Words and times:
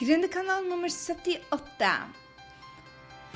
Gründerkanal 0.00 0.64
nummer 0.64 0.88
78. 0.88 1.88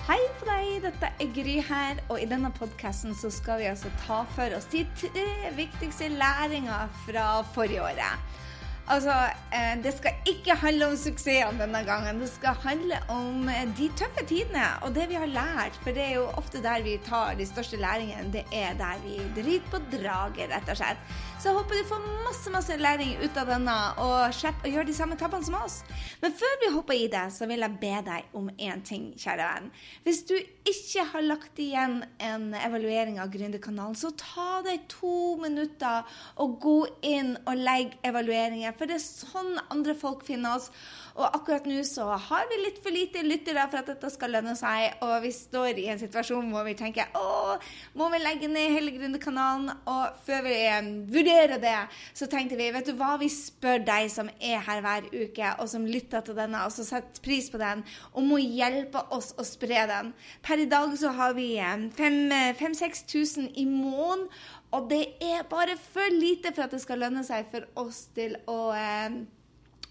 Hei 0.07 0.19
på 0.39 0.47
deg, 0.49 0.69
dette 0.87 1.11
er 1.21 1.29
Gry 1.37 1.57
her, 1.69 2.01
og 2.09 2.23
i 2.23 2.29
denne 2.31 2.49
podkasten 2.57 3.13
så 3.15 3.29
skal 3.31 3.61
vi 3.61 3.69
altså 3.69 3.91
ta 4.07 4.23
for 4.33 4.57
oss 4.57 4.69
de 4.73 4.83
tre 4.97 5.53
viktigste 5.59 6.09
læringer 6.15 6.89
fra 7.05 7.27
forrige 7.53 7.85
året. 7.85 8.41
Altså, 8.87 9.15
eh, 9.51 9.83
det 9.83 9.97
skal 9.97 10.15
ikke 10.31 10.55
handle 10.63 10.87
om 10.93 10.97
suksessene 10.97 11.59
denne 11.59 11.81
gangen. 11.87 12.21
Det 12.23 12.29
skal 12.31 12.55
handle 12.63 13.01
om 13.11 13.49
eh, 13.51 13.65
de 13.79 13.89
tøffe 13.99 14.23
tidene 14.31 14.63
og 14.87 14.95
det 14.95 15.09
vi 15.11 15.19
har 15.19 15.27
lært. 15.27 15.75
For 15.83 15.91
det 15.91 16.05
er 16.05 16.13
jo 16.21 16.29
ofte 16.39 16.63
der 16.63 16.85
vi 16.87 16.95
tar 17.03 17.35
de 17.35 17.47
største 17.47 17.81
læringene. 17.83 18.31
Det 18.33 18.45
er 18.55 18.79
der 18.79 19.01
vi 19.03 19.19
driter 19.35 19.73
på 19.73 19.81
draget, 19.91 20.53
rett 20.53 20.71
og 20.71 20.79
slett. 20.79 21.03
Så 21.41 21.51
jeg 21.51 21.59
håper 21.59 21.81
du 21.81 21.89
får 21.91 22.07
masse 22.29 22.53
masse 22.55 22.77
læring 22.79 23.17
ut 23.25 23.41
av 23.43 23.51
denne, 23.51 23.77
og 24.03 24.35
slipper 24.35 24.71
å 24.71 24.75
gjøre 24.77 24.91
de 24.93 24.99
samme 25.01 25.19
tabbene 25.19 25.49
som 25.49 25.59
oss. 25.59 25.81
Men 26.23 26.39
før 26.39 26.55
vi 26.63 26.75
hopper 26.77 26.95
i 26.95 27.11
det, 27.11 27.27
så 27.35 27.51
vil 27.51 27.67
jeg 27.67 27.81
be 27.83 27.95
deg 28.07 28.39
om 28.39 28.49
én 28.55 28.87
ting, 28.87 29.11
kjære 29.19 29.51
venn. 29.51 29.69
Hvis 30.07 30.23
du 30.31 30.37
ikke 30.67 31.05
har 31.13 31.25
lagt 31.25 31.61
igjen 31.63 32.01
en 32.23 32.49
evaluering 32.59 33.21
av 33.23 33.31
Gründerkanalen, 33.33 33.97
så 33.99 34.13
ta 34.19 34.61
deg 34.67 34.87
to 34.91 35.37
minutter 35.43 36.07
og 36.43 36.59
gå 36.63 36.77
inn 37.07 37.35
og 37.45 37.61
legg 37.61 37.97
evalueringer 38.07 38.75
for 38.77 38.91
det 38.91 38.99
er 38.99 39.05
sånn 39.05 39.55
andre 39.71 39.97
folk 39.99 40.27
finner 40.27 40.59
oss. 40.59 40.71
Og 41.17 41.25
akkurat 41.33 41.65
nå 41.69 41.79
så 41.89 42.05
har 42.29 42.45
vi 42.51 42.59
litt 42.61 42.79
for 42.85 42.93
lite 42.93 43.23
lyttere 43.25 43.63
for 43.71 43.81
at 43.81 43.89
dette 43.89 44.11
skal 44.13 44.35
lønne 44.37 44.53
seg, 44.59 44.99
og 45.05 45.15
vi 45.25 45.31
står 45.33 45.81
i 45.81 45.87
en 45.93 46.01
situasjon 46.01 46.51
hvor 46.53 46.67
vi 46.67 46.75
tenker 46.77 47.15
å, 47.17 47.57
må 47.97 48.11
vi 48.13 48.21
legge 48.21 48.51
ned 48.53 48.75
hele 48.75 48.93
Gründerkanalen? 48.93 49.71
Og 49.89 50.19
før 50.27 50.45
vi 50.45 50.57
eh, 50.67 50.91
vurderer 51.13 51.63
det, 51.63 51.77
så 52.17 52.29
tenkte 52.29 52.59
vi 52.61 52.69
vet 52.75 52.91
du 52.91 52.93
hva, 52.99 53.15
vi 53.21 53.31
spør 53.33 53.81
deg 53.87 54.11
som 54.13 54.29
er 54.37 54.61
her 54.67 54.83
hver 54.85 55.09
uke, 55.13 55.55
og 55.63 55.71
som 55.73 55.87
lytter 55.89 56.27
til 56.27 56.37
denne, 56.37 56.67
og 56.67 56.75
som 56.75 56.89
setter 56.89 57.25
pris 57.25 57.49
på 57.53 57.61
den, 57.63 57.85
om 58.13 58.35
å 58.37 58.43
hjelpe 58.43 59.07
oss 59.17 59.33
å 59.41 59.47
spre 59.47 59.87
den. 59.89 60.13
Per 60.45 60.61
i 60.61 60.69
dag 60.69 60.93
så 61.01 61.15
har 61.17 61.33
vi 61.39 61.55
5000-6000 61.97 63.55
i 63.57 63.65
måneden. 63.71 64.29
Og 64.75 64.91
det 64.91 65.05
er 65.23 65.47
bare 65.49 65.77
for 65.79 66.13
lite 66.13 66.51
for 66.53 66.67
at 66.67 66.75
det 66.75 66.83
skal 66.83 67.01
lønne 67.01 67.23
seg 67.25 67.47
for 67.53 67.65
oss 67.81 68.03
til 68.17 68.35
å 68.51 68.59
eh, 68.77 69.23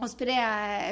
å 0.03 0.09
spre 0.11 0.35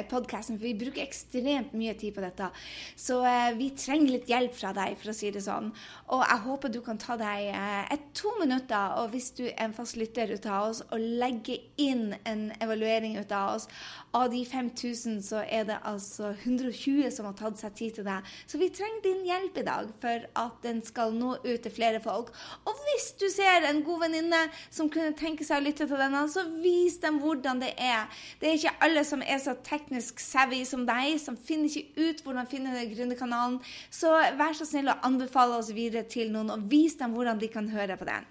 podkasten, 0.08 0.56
for 0.56 0.64
vi 0.64 0.76
bruker 0.78 1.04
ekstremt 1.04 1.74
mye 1.76 1.94
tid 1.98 2.14
på 2.16 2.22
dette. 2.24 2.48
Så 2.96 3.18
eh, 3.28 3.52
vi 3.58 3.70
trenger 3.76 4.14
litt 4.14 4.30
hjelp 4.30 4.54
fra 4.56 4.72
deg, 4.76 4.96
for 5.00 5.12
å 5.12 5.16
si 5.16 5.32
det 5.34 5.44
sånn. 5.44 5.70
Og 6.14 6.24
jeg 6.24 6.44
håper 6.46 6.72
du 6.72 6.80
kan 6.84 7.00
ta 7.00 7.18
deg 7.20 7.50
eh, 7.50 7.82
et 7.92 8.06
to 8.16 8.32
minutter, 8.40 8.96
og 9.00 9.12
hvis 9.12 9.30
du 9.36 9.44
er 9.46 9.66
en 9.66 9.76
fast 9.76 9.98
lytter 10.00 10.32
ut 10.32 10.48
av 10.48 10.70
oss, 10.70 10.80
og 10.88 11.04
legge 11.20 11.58
inn 11.80 12.14
en 12.24 12.46
evaluering 12.64 13.18
ut 13.20 13.34
av 13.34 13.58
oss. 13.58 13.68
Av 14.14 14.28
de 14.30 14.44
5000 14.46 15.20
så 15.26 15.42
er 15.42 15.66
det 15.68 15.80
altså 15.84 16.30
120 16.32 17.10
som 17.12 17.28
har 17.28 17.36
tatt 17.38 17.60
seg 17.60 17.76
tid 17.76 17.98
til 17.98 18.06
deg. 18.06 18.32
Så 18.46 18.60
vi 18.60 18.70
trenger 18.72 19.02
din 19.04 19.24
hjelp 19.26 19.58
i 19.58 19.66
dag 19.66 19.90
for 20.00 20.26
at 20.44 20.60
den 20.64 20.80
skal 20.86 21.12
nå 21.16 21.34
ut 21.42 21.64
til 21.64 21.74
flere 21.74 22.00
folk. 22.04 22.30
Og 22.64 22.84
hvis 22.86 23.10
du 23.20 23.26
ser 23.32 23.66
en 23.68 23.82
god 23.84 24.04
venninne 24.06 24.44
som 24.68 24.90
kunne 24.92 25.16
tenke 25.18 25.46
seg 25.46 25.60
å 25.60 25.66
lytte 25.66 25.88
til 25.90 26.00
denne, 26.00 26.24
så 26.30 26.46
vis 26.62 27.00
dem 27.02 27.18
hvordan 27.22 27.60
det 27.62 27.72
er. 27.74 28.06
Det 28.40 28.50
er 28.50 28.58
ikke 28.60 28.76
alle 28.86 28.93
alle 28.94 29.04
som 29.06 29.22
er 29.26 29.40
så 29.42 29.56
teknisk 29.66 30.20
savvy 30.22 30.60
som 30.68 30.84
deg, 30.86 31.16
som 31.18 31.34
finner 31.34 31.66
ikke 31.66 31.98
ut 31.98 32.22
hvordan 32.22 32.50
finne 32.50 32.84
Gründerkanalen, 32.92 33.58
så 33.90 34.12
vær 34.38 34.54
så 34.54 34.66
snill 34.68 34.92
å 34.92 35.00
anbefale 35.06 35.58
oss 35.58 35.72
videre 35.74 36.06
til 36.06 36.30
noen, 36.30 36.52
og 36.54 36.68
vis 36.70 36.94
dem 37.00 37.16
hvordan 37.16 37.40
de 37.42 37.50
kan 37.50 37.66
høre 37.72 37.98
på 37.98 38.06
den. 38.06 38.30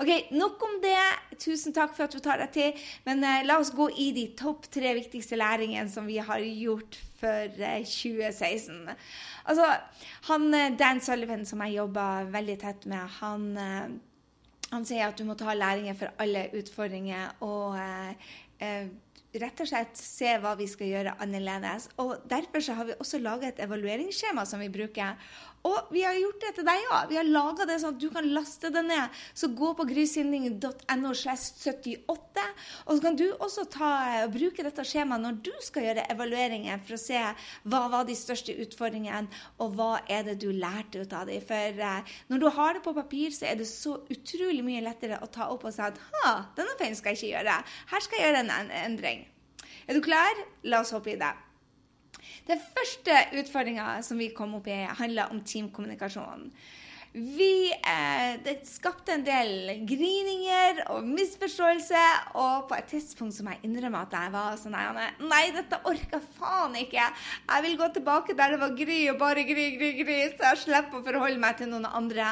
Ok, 0.00 0.08
Nok 0.34 0.62
om 0.64 0.78
det. 0.82 0.96
Tusen 1.38 1.74
takk 1.76 1.92
for 1.94 2.08
at 2.08 2.14
du 2.16 2.18
tar 2.24 2.40
deg 2.40 2.50
til. 2.56 2.86
Men 3.06 3.20
uh, 3.22 3.44
la 3.46 3.60
oss 3.60 3.70
gå 3.76 3.86
i 4.00 4.08
de 4.16 4.24
topp 4.38 4.66
tre 4.74 4.94
viktigste 4.96 5.38
læringene 5.38 5.86
som 5.92 6.08
vi 6.08 6.16
har 6.18 6.42
gjort 6.42 6.98
for 7.20 7.52
uh, 7.60 7.68
eh, 7.68 7.84
2016. 7.86 8.88
Altså, 9.46 9.68
han, 10.32 10.48
uh, 10.50 10.72
Dan 10.80 11.02
Sullivan, 11.04 11.46
som 11.46 11.62
jeg 11.62 11.76
jobber 11.78 12.32
veldig 12.32 12.58
tett 12.64 12.88
med, 12.90 13.06
han, 13.20 13.46
han 14.72 14.88
sier 14.88 15.12
at 15.12 15.20
du 15.20 15.28
må 15.28 15.38
ta 15.38 15.54
læringer 15.54 15.94
for 16.00 16.16
alle 16.18 16.48
utfordringer. 16.58 17.36
og 17.46 17.78
rett 19.36 19.60
og 19.60 19.68
slett 19.68 19.98
se 20.00 20.30
hva 20.40 20.54
vi 20.58 20.68
skal 20.70 20.88
gjøre 20.92 21.16
annerledes. 21.20 21.90
Og 22.00 22.16
Derfor 22.30 22.64
så 22.64 22.78
har 22.78 22.88
vi 22.88 22.96
også 22.98 23.20
laget 23.20 23.54
et 23.54 23.64
evalueringsskjema 23.66 24.46
som 24.48 24.62
vi 24.64 24.70
bruker. 24.72 25.18
Og 25.66 25.90
vi 25.90 26.04
har 26.06 26.14
gjort 26.14 26.42
det 26.42 26.52
til 26.58 26.66
deg 26.68 26.84
òg. 26.92 27.08
Vi 27.10 27.18
har 27.18 27.26
laga 27.26 27.66
det 27.68 27.78
sånn 27.82 27.96
at 27.96 28.02
du 28.02 28.08
kan 28.14 28.26
laste 28.30 28.70
det 28.74 28.82
ned. 28.86 29.16
Så 29.34 29.50
gå 29.58 29.72
på 29.78 29.86
grysynding.no 29.88 31.14
78, 31.18 32.44
og 32.86 32.92
så 32.92 32.98
kan 33.02 33.18
du 33.18 33.26
også 33.32 33.64
ta, 33.72 33.90
bruke 34.32 34.64
dette 34.64 34.84
skjemaet 34.86 35.24
når 35.24 35.40
du 35.48 35.52
skal 35.64 35.88
gjøre 35.88 36.06
evalueringer, 36.14 36.82
for 36.84 36.96
å 36.96 37.00
se 37.02 37.22
hva 37.68 37.82
var 37.92 38.06
de 38.08 38.16
største 38.18 38.54
utfordringene, 38.64 39.26
og 39.62 39.74
hva 39.78 39.90
er 40.06 40.28
det 40.28 40.38
du 40.44 40.50
lærte 40.54 41.02
ut 41.02 41.16
av 41.16 41.26
dem. 41.30 41.42
For 41.48 41.82
eh, 41.88 42.14
når 42.30 42.44
du 42.44 42.48
har 42.58 42.76
det 42.76 42.84
på 42.86 42.94
papir, 42.96 43.34
så 43.34 43.50
er 43.50 43.58
det 43.60 43.68
så 43.70 43.98
utrolig 44.12 44.62
mye 44.66 44.84
lettere 44.84 45.20
å 45.22 45.30
ta 45.32 45.50
opp 45.52 45.66
og 45.68 45.74
si 45.74 45.82
at 45.84 45.98
ha, 46.22 46.32
denne 46.56 46.78
feilen 46.78 46.96
skal 46.98 47.14
jeg 47.14 47.22
ikke 47.22 47.34
gjøre. 47.34 47.58
Her 47.92 48.06
skal 48.06 48.20
jeg 48.20 48.30
gjøre 48.30 48.46
en 48.46 48.72
endring. 48.84 49.26
Er 49.88 49.96
du 49.96 50.04
klar? 50.04 50.46
La 50.68 50.82
oss 50.84 50.92
hoppe 50.94 51.14
i 51.14 51.20
det. 51.20 51.34
Den 52.48 52.60
første 52.64 53.14
utfordringa 53.36 53.98
som 54.04 54.20
vi 54.20 54.30
kom 54.36 54.54
opp 54.56 54.68
i, 54.72 54.78
handla 55.00 55.28
om 55.32 55.42
teamkommunikasjon. 55.44 56.48
Vi 57.18 57.70
eh, 57.72 58.38
Det 58.44 58.54
skapte 58.68 59.14
en 59.16 59.24
del 59.26 59.82
grininger 59.88 60.84
og 60.94 61.06
misforståelse, 61.06 62.02
og 62.38 62.68
på 62.70 62.76
et 62.78 62.88
tidspunkt 62.92 63.34
som 63.34 63.50
jeg 63.50 63.62
innrømmer 63.66 64.06
at 64.06 64.14
jeg 64.14 64.34
var 64.34 64.58
sånn 64.60 64.76
Nei, 64.78 65.42
dette 65.54 65.80
orker 65.88 66.22
faen 66.38 66.76
ikke. 66.78 67.08
Jeg 67.08 67.64
vil 67.66 67.76
gå 67.80 67.90
tilbake 67.96 68.36
der 68.38 68.54
det 68.54 68.62
var 68.62 68.76
Gry 68.78 69.00
og 69.12 69.18
bare 69.20 69.46
Gry, 69.48 69.68
Gry, 69.76 69.92
Gry, 70.02 70.18
så 70.36 70.52
jeg 70.52 70.62
slipper 70.64 71.00
å 71.00 71.06
forholde 71.10 71.42
meg 71.42 71.58
til 71.58 71.72
noen 71.72 71.88
andre. 71.90 72.30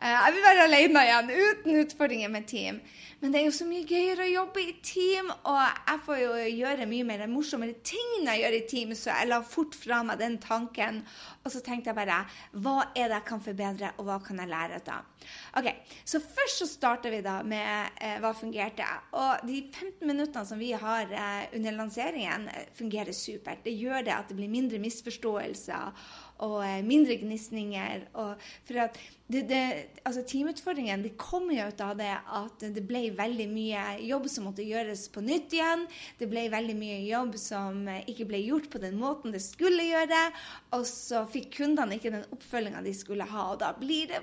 Eh, 0.00 0.08
jeg 0.16 0.36
vil 0.36 0.48
være 0.48 0.68
alene 0.68 1.06
igjen, 1.06 1.32
uten 1.52 1.80
utfordringer 1.84 2.32
med 2.32 2.48
team. 2.48 2.80
Men 3.22 3.30
det 3.30 3.38
er 3.38 3.44
jo 3.46 3.54
så 3.54 3.66
mye 3.68 3.86
gøyere 3.86 4.24
å 4.24 4.32
jobbe 4.32 4.62
i 4.64 4.72
team, 4.82 5.28
og 5.46 5.60
jeg 5.62 6.00
får 6.08 6.16
jo 6.18 6.30
gjøre 6.58 6.88
mye 6.90 7.06
mer 7.06 7.20
morsommere 7.30 7.76
ting 7.86 8.16
når 8.24 8.32
jeg 8.32 8.42
gjør 8.42 8.56
i 8.56 8.62
team, 8.72 8.94
så 8.98 9.12
jeg 9.12 9.28
la 9.30 9.38
fort 9.46 9.76
fra 9.78 10.00
meg 10.08 10.18
den 10.18 10.40
tanken. 10.42 10.98
Og 11.42 11.50
så 11.50 11.62
tenkte 11.64 11.90
jeg 11.90 11.98
bare 11.98 12.20
hva 12.62 12.76
er 12.94 13.10
det 13.10 13.16
jeg 13.16 13.26
kan 13.26 13.42
forbedre, 13.42 13.90
og 13.98 14.06
hva 14.06 14.18
kan 14.22 14.38
jeg 14.42 14.50
lære 14.50 14.80
av? 14.94 15.08
Ok, 15.58 15.68
Så 16.04 16.20
først 16.22 16.62
så 16.62 16.68
starter 16.70 17.10
vi 17.10 17.20
da 17.24 17.40
med 17.42 17.98
eh, 18.00 18.18
hva 18.22 18.32
fungerte. 18.36 18.86
Og 19.18 19.46
de 19.48 19.60
15 19.72 20.06
minuttene 20.06 20.46
som 20.46 20.58
vi 20.58 20.72
har 20.72 21.10
eh, 21.10 21.56
under 21.58 21.78
lanseringen, 21.78 22.48
eh, 22.48 22.68
fungerer 22.78 23.12
supert. 23.16 23.64
Det 23.64 23.74
gjør 23.74 24.06
det 24.06 24.14
at 24.14 24.30
det 24.30 24.38
blir 24.38 24.52
mindre 24.52 24.80
misforståelser 24.82 26.06
og 26.42 26.58
eh, 26.66 26.80
mindre 26.86 27.16
gnisninger. 27.20 28.06
For 28.12 28.80
at 28.84 28.98
det, 29.32 29.44
det, 29.48 29.60
altså 30.04 30.24
Teamutfordringen 30.28 31.04
det 31.04 31.14
kommer 31.20 31.56
jo 31.56 31.68
ut 31.70 31.80
av 31.84 31.94
det 32.00 32.10
at 32.12 32.64
det 32.74 32.84
ble 32.88 33.06
veldig 33.16 33.46
mye 33.48 33.84
jobb 34.04 34.28
som 34.28 34.48
måtte 34.48 34.66
gjøres 34.66 35.06
på 35.14 35.24
nytt 35.24 35.54
igjen. 35.56 35.86
Det 36.20 36.28
ble 36.30 36.48
veldig 36.52 36.76
mye 36.78 37.00
jobb 37.06 37.38
som 37.40 37.86
eh, 37.88 38.04
ikke 38.12 38.28
ble 38.32 38.42
gjort 38.42 38.68
på 38.72 38.82
den 38.82 38.98
måten 39.00 39.34
det 39.34 39.42
skulle 39.44 39.88
gjøre. 39.88 40.24
Og 40.76 40.86
så 40.88 41.24
fikk 41.32 41.52
kundene 41.60 41.98
ikke 41.98 42.14
den 42.14 42.28
oppfølginga 42.34 42.84
de 42.84 42.94
skulle 42.96 43.28
ha, 43.28 43.52
og 43.54 43.62
da 43.62 43.72
blir 43.78 44.10
det 44.12 44.22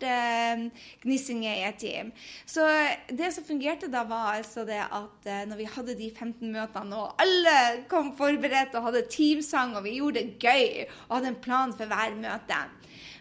fort 0.00 0.08
eh, 0.08 0.70
gnissinger 1.02 1.54
i 1.54 1.68
et 1.68 1.78
team. 1.78 2.12
Så 2.46 2.64
det 3.08 3.32
som 3.34 3.44
fungerte 3.44 3.90
da, 3.90 4.04
var 4.04 4.38
altså 4.38 4.64
det 4.64 4.80
at 4.80 5.26
eh, 5.26 5.46
når 5.48 5.56
vi 5.56 5.68
hadde 5.68 5.98
de 5.98 6.10
15 6.10 6.50
møtene, 6.52 6.96
og 6.96 7.20
alle 7.20 7.86
kom 7.88 8.14
forberedt 8.16 8.74
og 8.74 8.88
hadde 8.88 9.08
teamsang, 9.10 9.76
og 9.76 9.84
vi 9.84 9.98
gjorde 9.98 10.20
det 10.20 10.38
gøy 10.40 10.86
og 11.08 11.16
hadde 11.18 11.34
en 11.34 11.42
plan 11.42 11.72
for 11.72 11.86
hver 11.86 12.14
møte 12.16 12.66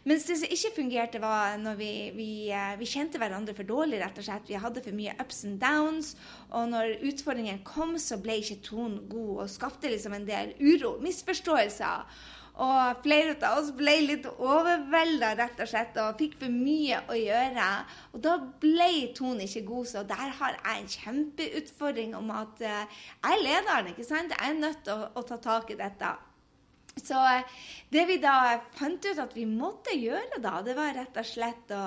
mens 0.07 0.23
det 0.25 0.38
som 0.39 0.50
ikke 0.50 0.69
fungerte, 0.78 1.19
var 1.22 1.57
når 1.59 1.75
vi, 1.78 1.89
vi, 2.16 2.29
eh, 2.56 2.72
vi, 2.79 2.88
kjente 2.88 3.19
hverandre 3.19 3.53
for 3.53 3.68
dårlig, 3.68 4.00
rett 4.00 4.18
og 4.18 4.25
slett. 4.25 4.47
Vi 4.47 4.57
hadde 4.57 4.81
for 4.81 4.95
mye 4.95 5.12
ups 5.22 5.44
and 5.45 5.59
downs. 5.62 6.13
Og 6.56 6.69
når 6.72 7.03
utfordringen 7.12 7.59
kom, 7.68 7.97
så 8.00 8.18
ble 8.18 8.39
ikke 8.39 8.62
tonen 8.66 9.03
god 9.12 9.44
og 9.44 9.51
skapte 9.51 9.91
liksom 9.91 10.16
en 10.16 10.25
del 10.25 10.56
uro, 10.63 10.95
misforståelser. 11.03 12.07
Og 12.59 13.03
flere 13.06 13.35
av 13.47 13.61
oss 13.61 13.69
ble 13.75 13.94
litt 14.03 14.25
overvelda 14.27 15.31
rett 15.39 15.61
og 15.63 15.69
slett, 15.71 16.00
og 16.03 16.17
fikk 16.19 16.35
for 16.41 16.51
mye 16.51 17.00
å 17.07 17.15
gjøre. 17.15 17.67
Og 18.11 18.23
da 18.25 18.35
ble 18.59 18.89
tonen 19.15 19.45
ikke 19.45 19.63
god, 19.69 19.91
så 19.94 20.03
der 20.07 20.33
har 20.41 20.57
jeg 20.57 20.81
en 20.81 20.89
kjempeutfordring 20.95 22.17
om 22.19 22.33
at 22.35 22.65
uh, 22.65 22.81
jeg 22.89 23.38
er 23.38 23.45
lederen. 23.45 23.94
ikke 23.94 24.07
sant? 24.07 24.35
Jeg 24.35 24.51
er 24.51 24.59
nødt 24.59 24.83
til 24.83 24.97
å, 24.97 25.07
å 25.15 25.23
ta 25.29 25.39
tak 25.44 25.71
i 25.71 25.79
dette. 25.79 26.11
Så 27.00 27.15
det 27.94 28.06
vi 28.09 28.17
da 28.19 28.59
fant 28.75 29.05
ut 29.07 29.23
at 29.23 29.35
vi 29.38 29.45
måtte 29.47 29.95
gjøre, 29.95 30.41
da, 30.44 30.57
det 30.65 30.75
var 30.75 30.91
rett 30.97 31.15
og 31.15 31.27
slett 31.27 31.71
å 31.71 31.83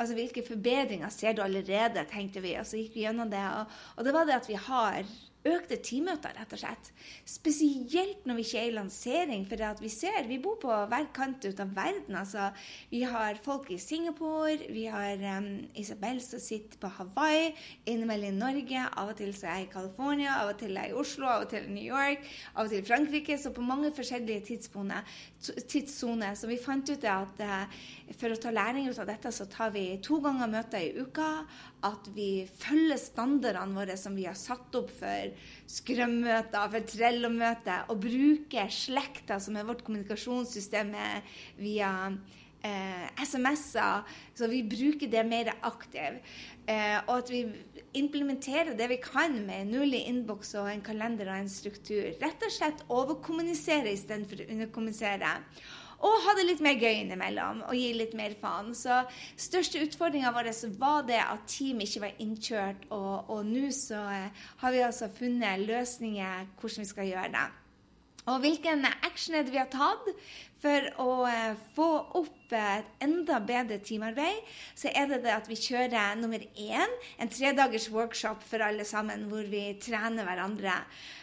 Altså 0.00 0.16
hvilke 0.16 0.42
forbedringer 0.42 1.12
ser 1.12 1.36
du 1.36 1.42
allerede, 1.44 2.06
tenkte 2.10 2.42
vi. 2.42 2.56
Og 2.58 2.66
så 2.66 2.80
gikk 2.80 2.96
vi 2.96 3.04
gjennom 3.04 3.30
det. 3.30 3.42
Og, 3.60 3.80
og 3.94 4.06
det 4.06 4.14
var 4.16 4.26
det 4.26 4.38
at 4.40 4.48
vi 4.48 4.58
har 4.58 5.04
økte 5.46 5.78
teammøter, 5.80 6.34
rett 6.36 6.52
og 6.52 6.60
slett. 6.60 6.90
Spesielt 7.28 8.26
når 8.28 8.36
vi 8.36 8.44
ikke 8.44 8.60
er 8.60 8.68
i 8.68 8.74
lansering, 8.76 9.46
for 9.48 9.62
at 9.64 9.80
vi 9.80 9.88
ser 9.88 10.28
Vi 10.28 10.38
bor 10.38 10.58
på 10.60 10.68
hver 10.68 11.06
kant 11.14 11.44
ut 11.44 11.60
av 11.60 11.74
verden. 11.74 12.16
altså. 12.16 12.50
Vi 12.90 13.02
har 13.02 13.38
folk 13.42 13.70
i 13.70 13.78
Singapore, 13.78 14.58
vi 14.68 14.84
har 14.84 15.16
um, 15.38 15.66
Isabel 15.74 16.20
som 16.20 16.40
sitter 16.40 16.78
på 16.78 16.88
Hawaii, 16.88 17.54
innimellom 17.86 18.34
i 18.34 18.38
Norge, 18.38 18.84
av 18.96 19.08
og 19.08 19.16
til 19.16 19.34
så 19.34 19.46
er 19.46 19.56
jeg 19.60 19.68
i 19.68 19.72
California, 19.72 20.36
av 20.42 20.52
og 20.52 20.58
til 20.58 20.76
er 20.76 20.88
jeg 20.88 20.90
i 20.90 21.00
Oslo, 21.00 21.26
av 21.26 21.46
og 21.46 21.48
til 21.48 21.64
i 21.64 21.72
New 21.72 21.84
York, 21.84 22.26
av 22.54 22.64
og 22.64 22.70
til 22.70 22.82
i 22.82 22.86
Frankrike. 22.86 23.38
Så 23.38 23.50
på 23.50 23.64
mange 23.64 23.92
forskjellige 23.96 24.40
tidssoner. 25.68 26.34
Så 26.34 26.46
vi 26.46 26.58
fant 26.60 26.90
ut 26.90 27.04
at 27.04 27.40
uh, 27.40 27.80
for 28.18 28.32
å 28.32 28.38
ta 28.40 28.50
læring 28.54 28.88
ut 28.90 28.98
av 28.98 29.08
dette, 29.10 29.30
så 29.32 29.46
tar 29.50 29.72
vi 29.74 29.84
to 30.02 30.18
ganger 30.24 30.50
møter 30.50 30.82
i 30.82 30.92
uka. 30.98 31.28
At 31.86 32.10
vi 32.14 32.44
følger 32.60 32.98
standardene 33.00 33.76
våre 33.76 33.96
som 34.00 34.16
vi 34.18 34.26
har 34.28 34.38
satt 34.38 34.74
opp 34.78 34.90
for 34.98 35.32
skrømmøter, 35.70 36.74
for 36.74 36.90
Trello-møter, 36.90 37.86
og 37.92 38.02
bruker 38.02 38.70
slekta, 38.74 39.40
som 39.42 39.56
er 39.56 39.68
vårt 39.68 39.84
kommunikasjonssystem 39.86 40.94
via 41.60 41.90
eh, 42.66 43.06
SMS-er. 43.22 44.06
Så 44.34 44.50
vi 44.50 44.62
bruker 44.66 45.10
det 45.10 45.26
mer 45.28 45.52
aktivt. 45.60 46.24
Eh, 46.70 46.98
og 47.06 47.16
at 47.16 47.30
vi 47.32 47.44
implementerer 47.98 48.76
det 48.78 48.90
vi 48.92 49.00
kan 49.02 49.34
med 49.46 49.64
en 49.64 49.72
null 49.74 49.96
innboks 49.96 50.54
og 50.60 50.70
en 50.70 50.84
kalender 50.84 51.30
og 51.30 51.40
en 51.40 51.52
struktur. 51.52 52.12
Rett 52.20 52.46
og 52.46 52.54
slett 52.54 52.84
overkommunisere 52.90 53.94
istedenfor 53.94 54.44
å 54.44 54.50
underkommunisere. 54.54 55.36
Og 56.00 56.16
ha 56.24 56.34
det 56.38 56.46
litt 56.48 56.62
mer 56.64 56.78
gøy 56.80 57.02
innimellom 57.02 57.62
og 57.66 57.76
gi 57.76 57.90
litt 57.96 58.14
mer 58.16 58.32
faen. 58.40 58.72
Så 58.76 59.02
største 59.36 59.82
utfordringa 59.84 60.32
vår 60.32 60.52
var 60.80 61.04
det 61.08 61.20
at 61.20 61.46
team 61.50 61.82
ikke 61.84 62.04
var 62.06 62.22
innkjørt, 62.24 62.86
og, 62.88 63.28
og 63.28 63.44
nå 63.48 63.68
så 63.76 64.00
eh, 64.14 64.44
har 64.62 64.76
vi 64.76 64.84
altså 64.86 65.10
funnet 65.12 65.66
løsninger 65.68 66.54
hvordan 66.60 66.86
vi 66.86 66.92
skal 66.94 67.10
gjøre 67.12 67.32
det. 67.36 67.48
Og 68.28 68.42
hvilken 68.42 68.84
action 69.02 69.34
er 69.34 69.44
det 69.46 69.52
vi 69.54 69.60
har 69.60 69.70
tatt 69.72 70.08
for 70.60 70.88
å 71.00 71.12
eh, 71.28 71.54
få 71.74 71.88
opp 72.20 72.52
et 72.52 72.88
enda 73.02 73.38
bedre 73.44 73.80
teamarbeid? 73.84 74.42
Så 74.76 74.92
er 74.92 75.08
det 75.08 75.22
det 75.24 75.32
at 75.32 75.48
vi 75.48 75.56
kjører 75.58 76.18
nummer 76.20 76.42
én 76.52 76.96
en 77.18 77.32
tredagers 77.32 77.88
workshop 77.92 78.44
for 78.46 78.62
alle 78.66 78.84
sammen, 78.88 79.24
hvor 79.30 79.48
vi 79.48 79.64
trener 79.82 80.28
hverandre. 80.28 80.76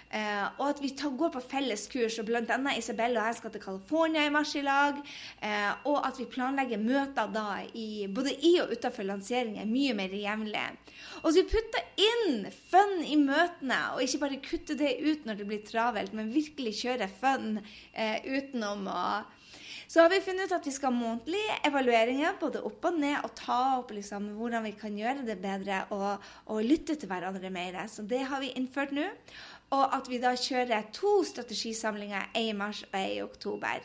Uh, 0.08 0.46
og 0.62 0.70
at 0.70 0.80
vi 0.80 0.94
tar, 0.96 1.12
går 1.20 1.34
på 1.34 1.42
felles 1.44 1.88
kurs. 1.92 2.20
og 2.20 2.30
annet 2.32 2.78
Isabel 2.80 3.18
og 3.18 3.26
jeg 3.28 3.40
skal 3.40 3.52
til 3.52 3.64
California 3.64 4.26
i 4.26 4.32
mars 4.32 4.56
i 4.56 4.64
lag. 4.64 5.00
Eh, 5.42 5.72
og 5.90 6.00
at 6.08 6.20
vi 6.20 6.26
planlegger 6.32 6.80
møter 6.80 7.28
da 7.34 7.62
i, 7.74 8.08
både 8.08 8.34
i 8.40 8.54
og 8.64 8.72
utenfor 8.72 9.04
lanseringer 9.04 9.68
mye 9.68 9.96
mer 9.98 10.16
jevnlig. 10.16 10.66
Og 11.24 11.32
så 11.32 11.42
vi 11.42 11.50
putter 11.52 12.08
inn 12.08 12.48
fun 12.72 13.02
i 13.04 13.18
møtene, 13.20 13.80
og 13.94 14.04
ikke 14.04 14.22
bare 14.24 14.44
kutter 14.44 14.80
det 14.80 14.98
ut 15.04 15.28
når 15.28 15.42
det 15.42 15.50
blir 15.50 15.66
travelt, 15.68 16.16
men 16.16 16.34
virkelig 16.34 16.78
kjører 16.84 17.12
fun 17.20 17.60
eh, 17.94 18.24
utenom 18.24 18.88
å 18.92 19.02
så 19.88 20.04
har 20.04 20.12
vi 20.12 20.20
funnet 20.20 20.50
ut 20.50 20.56
at 20.58 20.66
vi 20.68 20.72
skal 20.76 20.92
ha 20.92 21.00
månedlige 21.00 21.54
evalueringer 21.70 22.36
både 22.42 22.60
opp 22.68 22.90
og 22.90 22.98
ned, 23.00 23.22
og 23.24 23.32
ta 23.40 23.60
opp 23.78 23.94
liksom, 23.96 24.34
hvordan 24.36 24.66
vi 24.68 24.74
kan 24.76 24.98
gjøre 25.00 25.24
det 25.28 25.38
bedre 25.40 25.86
og, 25.96 26.26
og 26.52 26.66
lytte 26.68 26.98
til 27.00 27.08
hverandre 27.08 27.52
mer. 27.56 27.80
Så 27.88 28.04
det 28.04 28.20
har 28.28 28.44
vi 28.44 28.52
innført 28.60 28.92
nå. 28.96 29.06
Og 29.76 29.96
at 29.98 30.08
vi 30.08 30.22
da 30.24 30.32
kjører 30.40 30.90
to 30.96 31.20
strategisamlinger, 31.28 32.32
ei 32.38 32.50
i 32.54 32.56
mars 32.56 32.86
og 32.88 33.00
ei 33.00 33.18
i 33.18 33.24
oktober. 33.26 33.84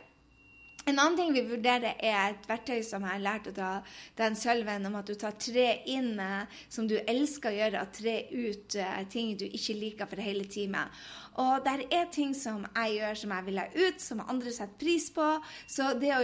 En 0.83 0.99
annen 0.99 1.15
ting 1.15 1.35
vi 1.35 1.45
vurderer, 1.47 1.95
er 2.03 2.33
et 2.33 2.47
verktøy 2.51 2.81
som 2.83 3.05
jeg 3.07 3.15
har 3.15 3.23
lært 3.23 3.45
av 3.63 3.99
den 4.19 4.35
Sølven, 4.35 4.87
om 4.89 4.97
at 4.99 5.07
du 5.07 5.15
tar 5.15 5.37
tre 5.39 5.67
inn 5.87 6.17
eh, 6.19 6.57
som 6.67 6.89
du 6.91 6.97
elsker 6.99 7.53
å 7.53 7.55
gjøre, 7.55 7.83
og 7.85 7.93
tre 7.95 8.15
ut 8.33 8.75
eh, 8.75 8.97
ting 9.13 9.37
du 9.39 9.45
ikke 9.47 9.79
liker 9.79 10.11
for 10.11 10.23
hele 10.23 10.49
teamet. 10.51 10.91
Og 11.39 11.63
der 11.65 11.85
er 11.87 12.11
ting 12.13 12.35
som 12.35 12.67
jeg 12.67 12.99
gjør 12.99 13.21
som 13.23 13.37
jeg 13.37 13.47
vil 13.47 13.63
ha 13.63 13.69
ut, 13.71 14.03
som 14.03 14.27
andre 14.27 14.55
setter 14.55 14.83
pris 14.83 15.07
på. 15.15 15.29
Så 15.71 15.93
det 16.03 16.13
å 16.17 16.21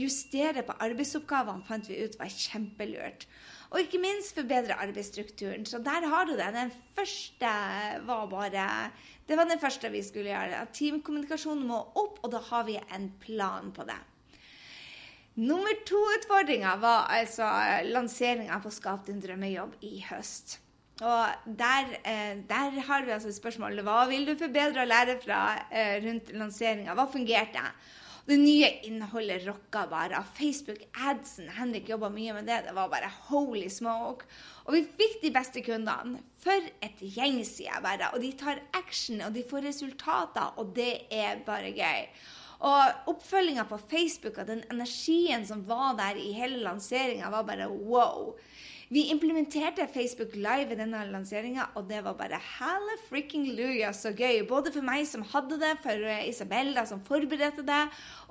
justere 0.00 0.64
på 0.64 0.80
arbeidsoppgavene 0.80 1.68
fant 1.68 1.92
vi 1.92 2.00
ut 2.00 2.16
var 2.18 2.32
kjempelurt. 2.32 3.28
Og 3.70 3.84
ikke 3.84 4.00
minst 4.02 4.34
forbedre 4.34 4.78
arbeidsstrukturen. 4.82 5.66
Så 5.66 5.78
der 5.78 6.06
har 6.10 6.26
du 6.26 6.34
det. 6.34 6.48
Den 6.54 6.72
første 6.96 7.50
var 8.06 8.26
bare 8.26 8.90
Det 9.28 9.36
var 9.38 9.46
den 9.46 9.60
første 9.60 9.90
vi 9.90 10.02
skulle 10.02 10.32
gjøre. 10.32 10.62
At 10.62 10.72
teamkommunikasjonen 10.74 11.66
må 11.66 11.78
opp, 11.94 12.18
og 12.22 12.32
da 12.32 12.40
har 12.50 12.64
vi 12.66 12.80
en 12.94 13.12
plan 13.20 13.70
på 13.72 13.86
det. 13.86 14.00
Nummer 15.38 15.76
to-utfordringa 15.86 16.74
var 16.82 17.06
altså 17.14 17.46
lanseringa 17.86 18.58
på 18.60 18.72
Skap 18.74 19.06
din 19.06 19.22
drømmejobb 19.22 19.78
i 19.86 20.00
høst. 20.10 20.58
Og 21.00 21.26
der, 21.46 21.94
eh, 22.04 22.36
der, 22.48 22.80
har 22.80 23.04
vi 23.04 23.14
altså 23.14 23.32
spørsmålet 23.32 23.84
hva 23.86 24.02
vil 24.10 24.26
du 24.26 24.34
forbedre 24.36 24.82
og 24.82 24.90
lære 24.90 25.16
fra 25.22 25.40
eh, 25.72 25.96
rundt 26.04 26.34
lanseringa. 26.36 26.92
Hva 26.98 27.06
fungerte? 27.08 27.62
Det 28.26 28.36
nye 28.36 28.68
innholdet 28.86 29.46
rocka 29.46 29.86
bare. 29.90 30.20
Facebook-adsen 30.36 31.48
Henrik 31.56 31.88
jobba 31.88 32.10
mye 32.12 32.34
med 32.36 32.46
det. 32.50 32.60
Det 32.66 32.74
var 32.76 32.90
bare 32.92 33.08
holy 33.30 33.68
smoke. 33.72 34.28
Og 34.66 34.76
vi 34.76 34.82
fikk 34.84 35.20
de 35.22 35.32
beste 35.34 35.62
kundene. 35.66 36.20
For 36.40 36.68
et 36.84 37.00
gjeng, 37.00 37.40
sier 37.46 37.72
jeg 37.72 37.84
bare. 37.84 38.12
Og 38.14 38.22
de 38.24 38.32
tar 38.38 38.62
action, 38.76 39.22
og 39.24 39.34
de 39.36 39.46
får 39.46 39.66
resultater, 39.70 40.52
og 40.60 40.74
det 40.76 41.06
er 41.12 41.42
bare 41.46 41.72
gøy. 41.76 42.06
Og 42.60 43.10
oppfølginga 43.14 43.64
på 43.68 43.80
Facebook 43.88 44.38
og 44.42 44.50
den 44.50 44.60
energien 44.72 45.46
som 45.48 45.62
var 45.68 45.94
der 45.96 46.18
i 46.20 46.32
hele 46.36 46.60
lanseringa, 46.60 47.30
var 47.32 47.46
bare 47.48 47.70
wow. 47.72 48.34
Vi 48.90 49.04
implementerte 49.10 49.86
Facebook 49.86 50.32
Live 50.34 50.74
i 50.74 50.76
denne 50.80 51.04
lanseringa, 51.12 51.68
og 51.78 51.84
det 51.86 52.00
var 52.02 52.16
bare 52.18 52.40
hele 52.42 52.96
fricking 53.06 53.44
luja 53.54 53.92
så 53.94 54.10
gøy. 54.10 54.40
Både 54.50 54.72
for 54.74 54.82
meg 54.82 55.04
som 55.06 55.22
hadde 55.30 55.60
det, 55.62 55.76
for 55.84 56.08
Isabella 56.26 56.82
som 56.90 57.04
forberedte 57.06 57.62
det, 57.62 57.84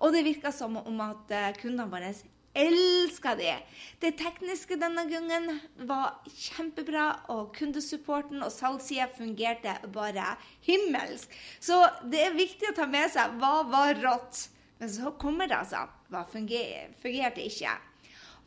og 0.04 0.12
det 0.12 0.26
virka 0.28 0.52
som 0.52 0.76
om 0.82 1.00
at 1.06 1.32
eh, 1.32 1.54
kundene 1.62 1.88
våre 1.88 2.12
elska 2.60 3.38
de. 3.40 3.56
Det 4.04 4.18
tekniske 4.20 4.76
denne 4.84 5.08
gangen 5.08 5.62
var 5.88 6.20
kjempebra, 6.28 7.08
og 7.32 7.56
kundesupporten 7.56 8.44
og 8.44 8.52
salgssida 8.52 9.08
fungerte 9.16 9.78
bare 9.96 10.34
himmelsk. 10.68 11.40
Så 11.64 11.86
det 12.04 12.26
er 12.26 12.36
viktig 12.36 12.74
å 12.74 12.80
ta 12.82 12.90
med 12.92 13.08
seg 13.16 13.40
hva 13.40 13.62
var 13.72 13.96
rått. 14.04 14.50
Men 14.84 14.92
så 14.92 15.16
kommer 15.24 15.48
det, 15.48 15.64
altså. 15.64 15.88
Hva 16.12 16.28
fungerte 16.28 17.48
ikke? 17.48 17.80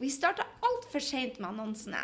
Vi 0.02 0.10
starta 0.10 0.43
altfor 0.66 1.02
seint 1.04 1.38
med 1.38 1.52
annonsene. 1.52 2.00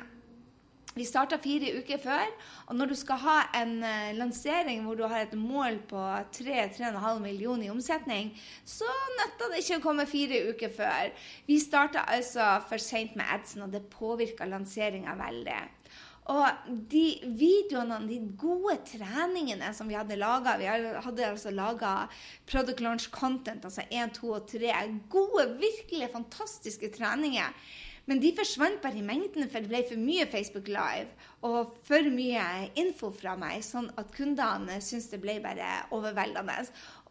Vi 0.99 1.05
starta 1.07 1.39
fire 1.39 1.73
uker 1.79 1.99
før. 2.03 2.31
Og 2.71 2.77
når 2.79 2.93
du 2.93 2.97
skal 2.99 3.21
ha 3.23 3.39
en 3.61 3.79
uh, 3.83 4.11
lansering 4.19 4.85
hvor 4.87 4.99
du 4.99 5.05
har 5.07 5.27
et 5.27 5.35
mål 5.39 5.81
på 5.91 6.03
3-3,5 6.35 7.19
millioner 7.23 7.69
i 7.69 7.73
omsetning, 7.73 8.31
så 8.67 8.89
nytter 9.19 9.53
det 9.53 9.63
ikke 9.63 9.81
å 9.81 9.85
komme 9.89 10.07
fire 10.11 10.45
uker 10.53 10.71
før. 10.75 11.11
Vi 11.47 11.59
starta 11.63 12.07
altså 12.11 12.47
for 12.71 12.83
seint 12.83 13.19
med 13.19 13.27
adsen, 13.35 13.67
og 13.67 13.75
det 13.75 13.89
påvirka 13.93 14.47
lanseringa 14.47 15.19
veldig. 15.19 15.59
Og 16.29 16.73
de 16.93 17.05
videoene, 17.41 18.03
de 18.05 18.19
gode 18.37 18.75
treningene 18.91 19.71
som 19.73 19.89
vi 19.89 19.97
hadde 19.97 20.19
laga 20.21 20.59
Vi 20.61 20.67
hadde 20.69 21.25
altså 21.25 21.55
laga 21.57 21.93
product 22.51 22.83
launch 22.85 23.09
content, 23.11 23.65
altså 23.65 23.87
1, 23.89 24.13
2 24.21 24.33
og 24.37 24.49
3. 24.51 24.75
Gode, 25.09 25.47
virkelig 25.63 26.11
fantastiske 26.13 26.93
treninger 26.93 27.55
men 28.09 28.23
de 28.23 28.33
forsvant 28.37 28.79
bare 28.81 28.99
i 28.99 29.05
mengden, 29.05 29.45
for 29.53 29.61
det 29.61 29.69
ble 29.69 29.83
for 29.89 30.01
mye 30.01 30.25
Facebook 30.33 30.71
Live 30.73 31.13
og 31.45 31.75
for 31.87 32.09
mye 32.11 32.45
info 32.81 33.11
fra 33.15 33.35
meg, 33.39 33.61
sånn 33.63 33.91
at 34.01 34.11
kundene 34.17 34.79
syntes 34.81 35.11
det 35.13 35.21
ble 35.23 35.37
bare 35.45 35.69
overveldende. 35.95 36.65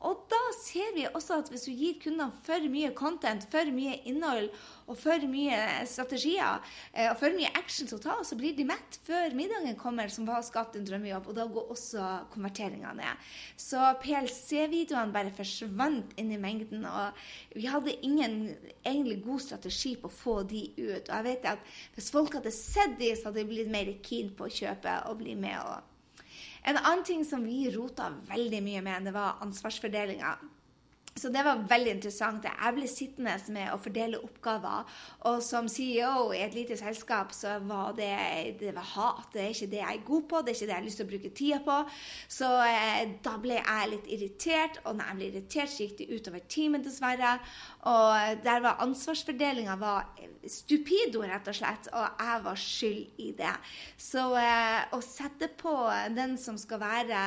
Og 0.06 0.28
da 0.30 0.40
ser 0.60 0.92
vi 0.96 1.06
også 1.08 1.40
at 1.42 1.50
hvis 1.52 1.66
du 1.66 1.72
gir 1.72 1.98
kundene 2.02 2.30
for 2.46 2.66
mye 2.72 2.92
content, 2.98 3.48
for 3.52 3.72
mye 3.74 3.96
innhold 4.10 4.52
og 4.88 5.00
for 5.00 5.24
mye 5.30 5.58
strategier 5.90 6.62
eh, 6.94 7.10
og 7.10 7.18
for 7.20 7.34
mye 7.36 7.50
action 7.58 7.90
å 7.96 8.00
ta, 8.02 8.20
så 8.24 8.38
blir 8.40 8.56
de 8.58 8.68
mett 8.68 9.00
før 9.08 9.36
middagen 9.38 9.78
kommer, 9.80 10.12
som 10.14 10.30
har 10.30 10.46
skapt 10.46 10.78
en 10.78 10.86
drømmejobb. 10.88 11.32
Og 11.32 11.38
da 11.40 11.48
går 11.50 11.74
også 11.74 12.12
konverteringa 12.34 12.94
ned. 13.00 13.26
Så 13.60 13.82
PLC-videoene 14.04 15.16
bare 15.16 15.34
forsvant 15.36 16.14
inn 16.22 16.32
i 16.36 16.40
mengden, 16.42 16.86
og 16.88 17.58
vi 17.58 17.68
hadde 17.72 17.98
ingen 18.06 18.40
egentlig 18.84 19.22
god 19.26 19.44
strategi 19.48 19.96
på 20.00 20.12
å 20.12 20.18
få 20.22 20.40
de 20.48 20.68
ut. 20.78 21.10
Og 21.10 21.14
jeg 21.16 21.28
vet 21.32 21.52
at 21.56 21.76
hvis 21.98 22.14
folk 22.14 22.38
hadde 22.38 22.54
sett 22.54 22.98
de, 23.02 23.12
så 23.16 23.32
hadde 23.32 23.42
de 23.42 23.52
blitt 23.52 23.74
mer 23.74 23.92
keen 24.06 24.34
på 24.38 24.48
å 24.48 24.58
kjøpe 24.62 25.02
og 25.10 25.22
bli 25.24 25.36
med. 25.40 25.58
og 25.58 25.97
en 26.64 26.78
annen 26.78 27.04
ting 27.08 27.26
som 27.26 27.44
vi 27.46 27.70
rota 27.74 28.12
veldig 28.30 28.62
mye 28.64 28.84
med, 28.86 29.08
det 29.10 29.16
var 29.16 29.42
ansvarsfordelinga. 29.46 30.36
Så 31.18 31.32
det 31.34 31.44
var 31.46 31.64
veldig 31.70 31.96
interessant. 31.96 32.46
Jeg 32.46 32.74
ble 32.76 32.88
sittende 32.90 33.34
med 33.54 33.72
å 33.74 33.80
fordele 33.82 34.20
oppgaver. 34.22 34.86
Og 35.30 35.40
som 35.46 35.70
CEO 35.72 36.30
i 36.36 36.44
et 36.46 36.56
lite 36.56 36.78
selskap 36.78 37.34
så 37.36 37.58
var 37.66 37.96
det, 37.98 38.12
det 38.60 38.74
var 38.76 38.86
hat. 38.94 39.32
Det 39.34 39.44
er 39.44 39.56
ikke 39.56 39.72
det 39.72 39.82
jeg 39.82 39.98
er 39.98 40.06
god 40.08 40.28
på, 40.30 40.42
det 40.42 40.54
er 40.54 40.58
ikke 40.58 40.68
det 40.68 40.76
jeg 40.76 40.82
har 40.82 40.88
lyst 40.88 41.02
til 41.02 41.08
å 41.08 41.12
bruke 41.12 41.34
tida 41.42 41.60
på. 41.66 41.78
Så 42.38 42.52
eh, 42.68 43.16
da 43.26 43.36
ble 43.42 43.60
jeg 43.60 43.92
litt 43.94 44.12
irritert, 44.18 44.82
og 44.86 44.98
når 44.98 45.10
jeg 45.10 45.20
ble 45.20 45.30
irritert, 45.32 45.74
så 45.74 45.86
gikk 45.86 45.98
det 46.02 46.10
utover 46.14 46.46
teamet, 46.56 46.86
dessverre. 46.86 47.34
Og 47.88 48.44
der 48.44 48.64
var 48.66 48.84
ansvarsfordelinga 48.86 49.78
stupido, 50.48 51.24
rett 51.26 51.48
og 51.50 51.56
slett, 51.58 51.90
og 51.96 52.22
jeg 52.22 52.44
var 52.46 52.62
skyld 52.62 53.24
i 53.24 53.32
det. 53.38 53.56
Så 54.02 54.30
eh, 54.40 54.84
å 54.94 55.02
sette 55.04 55.50
på 55.58 55.74
den 56.16 56.38
som 56.42 56.60
skal 56.62 56.84
være 56.84 57.24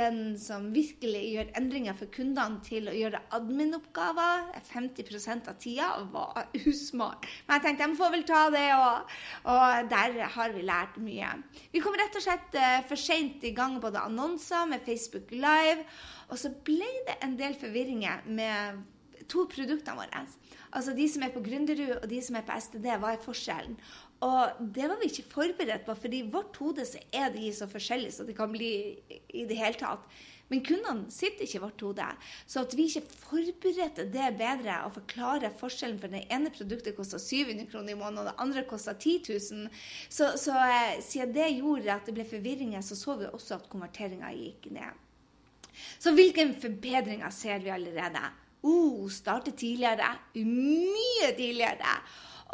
den 0.00 0.20
som 0.40 0.68
virkelig 0.74 1.22
gjør 1.34 1.52
endringer 1.60 1.96
for 1.98 2.10
kundene 2.14 2.60
til 2.66 2.88
å 2.90 2.96
gjøre 2.96 3.22
admin-oppgaver 3.36 4.50
50% 4.70 5.50
av 5.52 5.58
tida 5.62 5.90
var 6.12 6.48
usmart. 6.58 7.28
Men 7.46 7.58
jeg 7.58 7.66
tenkte 7.66 7.86
jeg 7.86 7.98
får 8.00 8.14
vel 8.16 8.26
ta 8.28 8.42
det, 8.54 8.66
og, 8.76 9.16
og, 9.52 9.90
der 9.92 10.20
har 10.36 10.54
vi 10.56 10.64
lært 10.66 11.00
mye. 11.02 11.34
Vi 11.74 11.82
kom 11.84 11.98
rett 11.98 12.16
og 12.16 12.24
slett 12.24 12.56
uh, 12.56 12.80
for 12.88 13.00
seint 13.00 13.44
i 13.46 13.54
gang 13.56 13.78
både 13.82 14.02
annonser 14.02 14.68
med 14.70 14.86
Facebook 14.86 15.32
Live, 15.34 15.84
og 16.30 16.38
så 16.40 16.52
ble 16.64 16.88
det 17.08 17.20
en 17.24 17.36
del 17.38 17.56
forvirringer 17.58 18.24
med 18.30 18.86
to 19.30 19.46
produktene 19.50 19.98
våre. 19.98 20.24
Altså 20.70 20.94
De 20.94 21.06
som 21.10 21.24
er 21.26 21.32
på 21.34 21.42
Gründerud 21.44 21.96
og 21.98 22.06
de 22.10 22.20
som 22.22 22.38
er 22.38 22.46
på 22.46 22.56
STD, 22.62 22.86
hva 23.02 23.14
er 23.14 23.24
forskjellen? 23.24 23.76
Og 24.26 24.58
det 24.74 24.88
var 24.88 24.98
vi 25.00 25.08
ikke 25.08 25.30
forberedt 25.32 25.86
på, 25.86 25.94
fordi 25.96 26.20
i 26.20 26.32
vårt 26.32 26.58
hode 26.60 26.84
så 26.84 27.00
er 27.12 27.30
de 27.32 27.48
så 27.56 27.68
forskjellige 27.70 28.18
som 28.18 28.28
det 28.28 28.36
kan 28.36 28.52
bli 28.52 28.72
i 29.32 29.46
det 29.48 29.56
hele 29.56 29.80
tatt. 29.80 30.04
Men 30.50 30.64
kundene 30.66 31.12
sitter 31.14 31.46
ikke 31.46 31.60
i 31.60 31.62
vårt 31.62 31.82
hode. 31.84 32.06
Så 32.50 32.64
at 32.64 32.72
vi 32.74 32.88
ikke 32.90 33.04
forberedte 33.22 34.08
det 34.10 34.32
bedre 34.38 34.80
og 34.84 34.96
forklarer 34.96 35.54
forskjellen 35.60 36.00
for 36.02 36.10
det 36.12 36.24
ene 36.34 36.50
produktet 36.52 36.96
koster 36.96 37.22
700 37.22 37.68
kroner 37.70 37.94
i 37.94 37.98
måneden, 38.00 38.24
og 38.24 38.32
det 38.32 38.42
andre 38.42 38.64
koster 38.68 38.98
10 38.98 39.14
000, 39.30 39.68
så, 40.10 40.32
så 40.34 40.56
eh, 40.66 40.98
siden 41.06 41.36
det 41.36 41.52
gjorde 41.54 41.94
at 41.94 42.10
det 42.10 42.16
ble 42.18 42.26
forvirringer, 42.26 42.82
så 42.82 42.98
så 42.98 43.14
vi 43.20 43.30
også 43.30 43.60
at 43.60 43.70
konverteringa 43.70 44.32
gikk 44.34 44.72
ned. 44.74 45.06
Så 46.02 46.12
hvilke 46.16 46.48
forbedringer 46.60 47.30
ser 47.32 47.62
vi 47.62 47.70
allerede? 47.72 48.26
Uh, 48.60 49.06
starte 49.08 49.54
tidligere. 49.56 50.10
Mye 50.34 51.30
tidligere. 51.38 51.94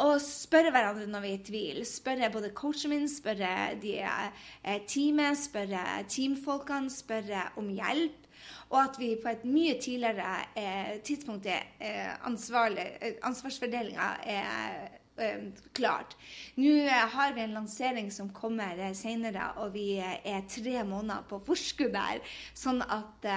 Og 0.05 0.21
spørre 0.21 0.71
hverandre 0.75 1.07
når 1.09 1.25
vi 1.25 1.31
er 1.33 1.39
i 1.39 1.45
tvil. 1.47 1.81
Spørre 1.89 2.29
både 2.33 2.53
coachen 2.57 2.93
min, 2.93 3.09
spørre 3.09 3.79
de 3.81 3.95
eh, 4.05 4.81
teamet, 4.89 5.39
spørre 5.41 6.05
teamfolkene, 6.09 6.93
spørre 6.93 7.49
om 7.57 7.71
hjelp. 7.73 8.27
Og 8.71 8.83
at 8.83 8.99
vi 8.99 9.15
på 9.23 9.31
et 9.31 9.45
mye 9.49 9.79
tidligere 9.81 10.37
eh, 10.59 11.01
tidspunkt 11.05 11.47
er 11.47 11.65
eh, 11.81 12.13
eh 12.13 13.15
ansvarsfordelinga 13.23 14.09
er 14.23 14.89
eh, 15.19 15.47
klart. 15.73 16.17
Nå 16.57 16.75
eh, 16.85 17.07
har 17.17 17.33
vi 17.33 17.41
en 17.41 17.57
lansering 17.57 18.11
som 18.13 18.29
kommer 18.35 18.77
eh, 18.79 18.93
senere, 18.95 19.53
og 19.57 19.73
vi 19.75 19.97
er 19.99 20.43
tre 20.49 20.85
måneder 20.85 21.25
på 21.29 21.41
forskudd 21.47 21.95
der. 21.95 22.21
Sånn 22.55 22.83
at 22.83 23.31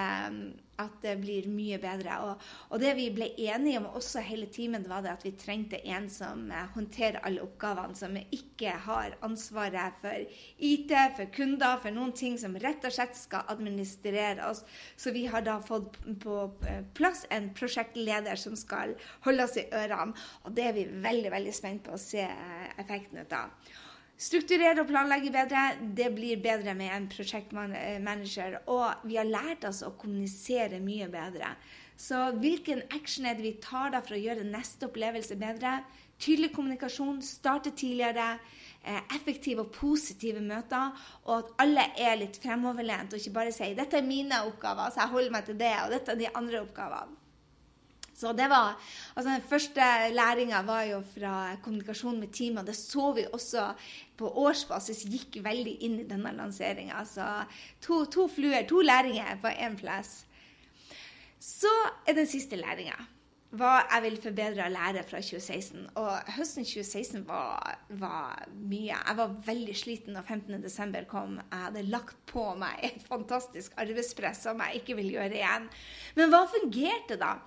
at 0.80 0.96
det 1.04 1.16
blir 1.20 1.48
mye 1.50 1.78
bedre. 1.82 2.18
Og, 2.26 2.46
og, 2.70 2.76
det 2.82 2.94
vi 2.98 3.08
ble 3.14 3.30
enige 3.40 3.80
om 3.80 3.88
også 3.90 4.22
hele 4.24 4.48
timen, 4.52 4.86
var 4.88 5.04
det 5.04 5.12
at 5.12 5.26
vi 5.26 5.34
trengte 5.38 5.80
en 5.94 6.08
som 6.12 6.46
eh, 6.50 6.70
håndterer 6.74 7.20
alle 7.26 7.44
oppgavene, 7.44 7.96
som 7.98 8.16
ikke 8.20 8.74
har 8.86 9.16
ansvaret 9.26 9.98
for 10.02 10.24
IT, 10.70 10.94
for 11.18 11.32
kunder, 11.36 11.80
for 11.82 11.94
noen 11.94 12.14
ting 12.16 12.38
som 12.40 12.56
rett 12.60 12.84
og 12.86 12.96
slett 12.96 13.18
skal 13.18 13.48
administrere 13.52 14.48
oss. 14.48 14.64
Så 14.96 15.14
vi 15.16 15.26
har 15.30 15.44
da 15.46 15.58
fått 15.64 16.00
på 16.22 16.40
eh, 16.68 16.82
plass 16.96 17.26
en 17.30 17.52
prosjektleder 17.56 18.40
som 18.40 18.56
skal 18.58 18.96
holde 19.26 19.46
oss 19.46 19.58
i 19.60 19.68
ørene, 19.68 20.16
og 20.44 20.56
det 20.56 20.66
er 20.70 20.76
vi 20.76 20.88
veldig, 20.90 21.30
veldig 21.32 21.54
spent 21.54 21.86
på 21.86 21.94
å 21.96 22.00
se 22.00 22.26
effekten 22.80 23.22
ut 23.22 23.36
av. 23.36 23.54
Strukturere 24.20 24.82
og 24.82 24.88
planlegge 24.90 25.30
bedre. 25.32 25.60
Det 25.96 26.10
blir 26.12 26.40
bedre 26.44 26.74
med 26.76 26.92
en 26.92 27.06
prosjektmanager. 27.08 28.58
Og 28.68 29.06
vi 29.08 29.16
har 29.16 29.28
lært 29.28 29.64
oss 29.64 29.80
å 29.86 29.94
kommunisere 29.96 30.80
mye 30.84 31.08
bedre. 31.08 31.54
Så 32.00 32.18
hvilken 32.40 32.82
action 32.92 33.28
er 33.28 33.38
det 33.38 33.46
vi 33.46 33.54
tar 33.64 33.94
da 33.94 34.02
for 34.04 34.16
å 34.16 34.20
gjøre 34.20 34.44
neste 34.44 34.88
opplevelse 34.90 35.38
bedre? 35.40 35.78
Tydelig 36.20 36.50
kommunikasjon, 36.52 37.22
starte 37.24 37.72
tidligere, 37.72 38.38
eh, 38.84 39.00
effektive 39.16 39.64
og 39.64 39.72
positive 39.72 40.40
møter, 40.40 40.92
og 41.24 41.38
at 41.38 41.54
alle 41.64 41.86
er 41.96 42.20
litt 42.20 42.36
fremoverlent 42.42 43.12
og 43.12 43.20
ikke 43.20 43.36
bare 43.38 43.52
sier 43.52 43.74
'dette 43.74 43.96
er 43.96 44.02
mine 44.02 44.44
oppgaver, 44.44 44.92
så 44.92 45.00
jeg 45.00 45.14
holder 45.14 45.30
meg 45.30 45.44
til 45.46 45.58
det', 45.58 45.84
og 45.84 45.90
'dette 45.90 46.12
er 46.12 46.16
de 46.16 46.34
andre 46.34 46.60
oppgavene'. 46.60 47.19
Så 48.20 48.32
det 48.36 48.50
var, 48.52 48.76
altså 49.16 49.30
Den 49.30 49.44
første 49.48 49.84
læringa 50.12 50.62
var 50.66 50.82
jo 50.90 51.00
fra 51.14 51.56
kommunikasjon 51.64 52.20
med 52.20 52.32
teamet. 52.36 52.66
Det 52.66 52.76
så 52.76 53.12
vi 53.16 53.24
også 53.32 53.70
på 54.20 54.28
årsbasis 54.44 55.06
gikk 55.08 55.38
veldig 55.44 55.76
inn 55.86 56.00
i 56.02 56.08
denne 56.08 56.34
lanseringa. 56.36 57.00
Så 57.08 57.28
to, 57.80 58.04
to, 58.04 58.28
fluer, 58.28 58.66
to 58.68 58.82
læringer 58.84 59.40
på 59.40 59.54
én 59.54 59.78
plass. 59.80 60.26
Så 61.40 61.72
er 62.06 62.18
den 62.18 62.28
siste 62.28 62.60
læringa 62.60 62.98
hva 63.50 63.80
jeg 63.82 64.02
vil 64.04 64.18
forbedre 64.22 64.66
og 64.68 64.74
lære 64.76 65.02
fra 65.08 65.18
2016. 65.24 65.88
Og 65.98 66.34
høsten 66.36 66.66
2016 66.66 67.24
var, 67.26 67.80
var, 67.98 68.44
mye. 68.54 68.94
Jeg 68.94 69.16
var 69.18 69.34
veldig 69.46 69.74
sliten 69.74 70.14
da 70.14 70.22
15.12. 70.22 71.00
kom. 71.10 71.40
Jeg 71.40 71.64
hadde 71.64 71.82
lagt 71.90 72.20
på 72.30 72.44
meg 72.60 72.84
et 72.86 73.02
fantastisk 73.08 73.74
arbeidspress 73.80 74.44
som 74.46 74.62
jeg 74.62 74.82
ikke 74.82 75.00
vil 75.00 75.10
gjøre 75.16 75.40
igjen. 75.40 75.66
Men 76.18 76.30
hva 76.30 76.44
fungerte 76.52 77.18
da? 77.18 77.38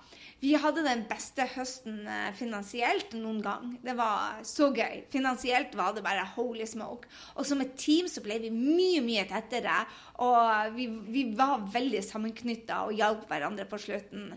Vi 0.44 0.52
hadde 0.60 0.82
den 0.84 1.06
beste 1.08 1.46
høsten 1.54 2.02
eh, 2.10 2.34
finansielt 2.36 3.14
noen 3.16 3.40
gang. 3.40 3.70
Det 3.80 3.94
var 3.96 4.42
så 4.44 4.68
gøy. 4.76 5.06
Finansielt 5.12 5.72
var 5.78 5.94
det 5.96 6.04
bare 6.04 6.26
holy 6.34 6.66
smoke. 6.68 7.08
Og 7.38 7.48
som 7.48 7.64
et 7.64 7.72
team 7.80 8.10
så 8.12 8.20
ble 8.20 8.42
vi 8.42 8.52
mye, 8.52 9.00
mye 9.00 9.24
tettere. 9.30 9.78
Og 10.26 10.76
vi, 10.76 10.90
vi 11.08 11.24
var 11.38 11.64
veldig 11.72 12.04
sammenknytta 12.04 12.82
og 12.84 12.98
hjalp 12.98 13.24
hverandre 13.30 13.64
på 13.70 13.80
slutten. 13.86 14.34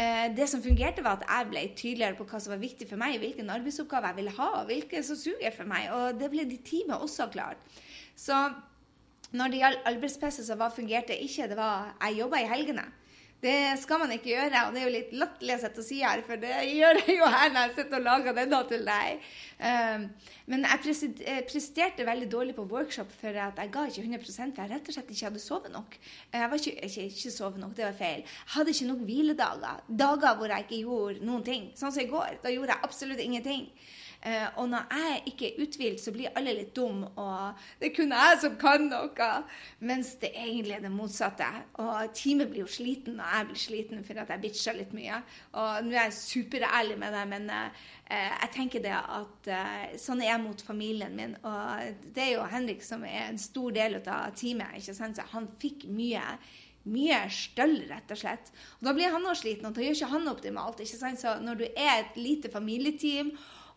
Eh, 0.00 0.30
det 0.36 0.48
som 0.48 0.62
fungerte, 0.64 1.04
var 1.04 1.18
at 1.18 1.26
jeg 1.28 1.48
ble 1.50 1.62
tydeligere 1.76 2.16
på 2.16 2.24
hva 2.24 2.38
som 2.40 2.54
var 2.54 2.62
viktig 2.62 2.86
for 2.88 3.00
meg, 3.00 3.18
hvilken 3.20 3.50
arbeidsoppgave 3.52 4.08
jeg 4.12 4.18
ville 4.20 4.36
ha, 4.38 4.48
og 4.60 4.70
hvilke 4.70 5.02
som 5.04 5.18
suger 5.20 5.52
for 5.52 5.68
meg. 5.68 5.90
Og 5.92 6.20
det 6.20 6.30
ble 6.32 6.46
de 6.48 6.56
teamet 6.64 7.04
også 7.04 7.28
klart. 7.34 7.60
Så 8.16 8.38
når 9.36 9.52
det 9.52 9.60
gjaldt 9.60 9.90
arbeidspresset, 9.92 10.46
så 10.46 10.56
var, 10.56 10.72
fungerte 10.74 11.16
ikke? 11.16 11.50
Det 11.50 11.58
var 11.58 11.92
Jeg 12.00 12.18
jobba 12.22 12.40
i 12.40 12.48
helgene. 12.48 12.86
Det 13.40 13.56
skal 13.80 14.02
man 14.02 14.10
ikke 14.12 14.34
gjøre, 14.34 14.66
og 14.66 14.74
det 14.74 14.82
er 14.82 14.84
jo 14.84 14.92
litt 14.92 15.12
latterlig 15.16 15.54
å 15.54 15.60
sitte 15.62 15.80
og 15.80 15.86
si 15.86 16.00
her, 16.04 16.20
for 16.26 16.40
det 16.42 16.50
gjør 16.68 16.98
jeg 17.00 17.14
jo 17.16 17.28
her 17.32 17.52
når 17.54 17.62
jeg 17.62 17.76
sitter 17.78 17.96
og 17.96 18.04
lager 18.04 18.36
denne 18.36 18.58
til 18.68 18.82
deg. 18.84 19.30
Um, 19.60 20.04
men 20.52 20.66
jeg 20.68 21.46
presterte 21.48 22.04
veldig 22.08 22.28
dårlig 22.32 22.56
på 22.58 22.66
workshop 22.68 23.14
for 23.20 23.38
at 23.46 23.62
jeg 23.62 23.72
ga 23.72 23.86
ikke 23.88 24.04
100 24.04 24.26
for 24.26 24.60
jeg 24.60 24.72
rett 24.74 24.90
og 24.92 24.96
slett 24.96 25.14
ikke 25.14 25.28
hadde 25.30 25.42
sovet 25.44 25.72
nok. 25.72 25.96
Jeg 26.34 26.52
var 26.52 26.60
ikke, 26.60 26.74
ikke, 26.90 27.06
ikke 27.14 27.32
sovet 27.38 27.62
nok, 27.64 27.72
det 27.78 27.86
var 27.86 27.96
feil. 27.96 28.26
Jeg 28.26 28.52
hadde 28.58 28.76
ikke 28.76 28.90
nok 28.90 29.06
hviledager. 29.08 29.86
Dager 30.04 30.36
hvor 30.36 30.52
jeg 30.52 30.66
ikke 30.66 30.82
gjorde 30.84 31.30
noen 31.30 31.46
ting. 31.46 31.70
Sånn 31.80 31.96
som 31.96 32.04
i 32.04 32.10
går. 32.12 32.42
Da 32.44 32.52
gjorde 32.52 32.76
jeg 32.76 32.90
absolutt 32.90 33.24
ingenting. 33.24 33.70
Uh, 34.20 34.48
og 34.60 34.66
når 34.68 34.90
jeg 34.92 35.20
ikke 35.30 35.46
er 35.48 35.62
uthvilt, 35.64 36.00
så 36.02 36.12
blir 36.12 36.34
alle 36.36 36.52
litt 36.58 36.74
dum, 36.76 37.06
og 37.16 37.60
det 37.80 37.88
er 37.88 37.94
kun 37.96 38.10
jeg 38.12 38.40
som 38.42 38.56
kan 38.60 38.84
noe. 38.90 39.28
Mens 39.80 40.12
det 40.20 40.34
egentlig 40.34 40.74
er 40.76 40.82
det 40.84 40.92
motsatte. 40.92 41.46
Og 41.80 42.12
teamet 42.16 42.50
blir 42.50 42.66
jo 42.66 42.68
sliten, 42.68 43.16
og 43.16 43.32
jeg 43.32 43.48
blir 43.48 43.62
sliten 43.62 44.02
for 44.04 44.20
at 44.20 44.32
jeg 44.34 44.42
bitcha 44.42 44.74
litt 44.76 44.92
mye. 44.96 45.22
Og 45.56 45.86
nå 45.86 45.94
er 45.94 46.10
jeg 46.10 46.18
superærlig 46.18 46.98
med 47.00 47.16
deg, 47.16 47.30
men 47.32 47.48
uh, 47.48 47.86
jeg 48.12 48.50
tenker 48.58 48.84
det 48.84 48.92
at 48.98 49.52
uh, 49.54 49.84
sånn 50.00 50.20
er 50.20 50.34
jeg 50.34 50.42
mot 50.44 50.64
familien 50.68 51.16
min. 51.16 51.32
Og 51.40 52.10
det 52.12 52.26
er 52.26 52.34
jo 52.34 52.48
Henrik 52.52 52.84
som 52.84 53.06
er 53.08 53.30
en 53.30 53.40
stor 53.40 53.72
del 53.72 54.02
av 54.02 54.34
teamet, 54.36 54.82
ikke 54.82 54.96
sant? 54.98 55.16
så 55.16 55.24
han 55.32 55.48
fikk 55.62 55.88
mye 55.88 56.26
mye 56.88 57.16
støll, 57.32 57.74
rett 57.90 58.12
og 58.12 58.18
slett. 58.20 58.52
Og 58.80 58.86
Da 58.88 58.94
blir 58.96 59.12
han 59.12 59.24
også 59.24 59.42
sliten, 59.42 59.68
og 59.68 59.74
da 59.76 59.84
gjør 59.84 59.96
ikke 59.98 60.12
han 60.14 60.28
optimalt. 60.28 60.80
ikke 60.80 61.00
sant? 61.00 61.20
Så 61.20 61.34
når 61.40 61.58
du 61.60 61.64
er 61.68 61.92
et 61.98 62.16
lite 62.16 62.50
familieteam 62.52 63.32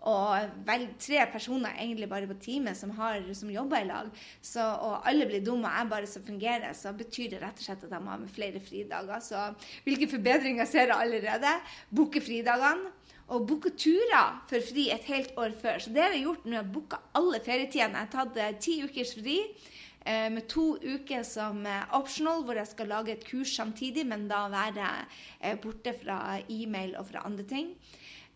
og 0.10 0.55
vel 0.67 0.89
tre 1.00 1.22
personer 1.31 1.77
egentlig 1.79 2.10
bare 2.12 2.27
på 2.27 2.36
teamet 2.43 2.75
som, 2.75 2.91
har, 2.98 3.22
som 3.38 3.51
jobber 3.51 3.86
i 3.86 3.88
lag, 3.88 4.10
så, 4.43 4.65
og 4.83 5.07
alle 5.07 5.27
blir 5.29 5.43
dumme 5.45 5.69
og 5.69 5.77
jeg 5.77 5.91
bare 5.93 6.10
som 6.12 6.25
fungerer, 6.27 6.74
så 6.75 6.91
betyr 6.98 7.31
det 7.31 7.39
rett 7.43 7.62
og 7.62 7.67
slett 7.67 7.86
at 7.88 7.95
jeg 7.95 8.03
må 8.03 8.12
ha 8.12 8.17
med 8.19 8.33
flere 8.33 8.60
fridager. 8.63 9.24
Så 9.24 9.45
hvilke 9.86 10.10
forbedringer 10.12 10.67
ser 10.67 10.91
jeg 10.91 10.98
allerede? 10.98 11.55
Booke 11.95 12.22
fridagene. 12.24 12.91
Og 13.31 13.45
booke 13.48 13.72
turer 13.79 14.41
for 14.50 14.65
fri 14.67 14.89
et 14.91 15.05
helt 15.07 15.31
år 15.39 15.55
før. 15.62 15.79
Så 15.79 15.93
det 15.95 16.03
har 16.03 16.12
jeg 16.12 16.25
gjort 16.25 16.43
nå. 16.43 16.57
Jeg 16.57 16.60
har 16.60 16.74
booka 16.74 17.00
alle 17.15 17.39
ferietidene. 17.45 18.01
Jeg 18.01 18.10
har 18.10 18.12
tatt 18.12 18.39
eh, 18.43 18.57
ti 18.62 18.75
ukers 18.83 19.13
fri 19.15 19.38
eh, 19.39 20.27
med 20.33 20.43
to 20.51 20.74
uker 20.83 21.24
som 21.25 21.63
eh, 21.65 21.86
optional, 21.95 22.43
hvor 22.43 22.60
jeg 22.60 22.69
skal 22.74 22.91
lage 22.91 23.15
et 23.15 23.24
kurs 23.25 23.55
samtidig, 23.55 24.03
men 24.10 24.27
da 24.27 24.43
være 24.51 24.91
borte 25.63 25.95
fra 26.03 26.41
e-mail 26.51 26.98
og 27.00 27.07
fra 27.13 27.24
andre 27.29 27.48
ting. 27.48 27.72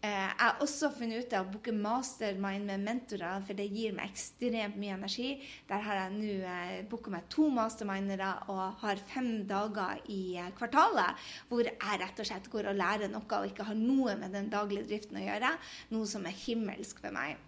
Eh, 0.05 0.09
jeg 0.13 0.37
har 0.43 0.59
også 0.61 0.91
funnet 0.93 1.25
ut 1.25 1.31
av 1.33 1.47
å 1.47 1.51
booke 1.55 1.73
mastermind 1.73 2.67
med 2.69 2.83
mentorer, 2.85 3.41
for 3.47 3.57
det 3.57 3.65
gir 3.73 3.95
meg 3.97 4.11
ekstremt 4.11 4.77
mye 4.77 4.93
energi. 4.93 5.31
Der 5.69 5.81
har 5.87 6.01
jeg 6.03 6.13
nå 6.13 6.35
eh, 6.51 6.75
booka 6.91 7.13
meg 7.13 7.25
to 7.33 7.47
mastermindere 7.53 8.29
og 8.53 8.77
har 8.83 9.01
fem 9.09 9.31
dager 9.49 9.97
i 10.13 10.37
eh, 10.37 10.53
kvartalet 10.59 11.27
hvor 11.49 11.65
jeg 11.65 12.01
rett 12.03 12.21
og 12.21 12.29
slett 12.29 12.51
går 12.53 12.69
og 12.69 12.77
lærer 12.77 13.09
noe 13.09 13.25
og 13.25 13.49
ikke 13.49 13.65
har 13.71 13.81
noe 13.81 14.13
med 14.21 14.37
den 14.37 14.53
daglige 14.53 14.85
driften 14.91 15.17
å 15.17 15.25
gjøre. 15.25 15.55
Noe 15.95 16.13
som 16.13 16.29
er 16.29 16.41
himmelsk 16.45 17.01
for 17.01 17.17
meg. 17.17 17.46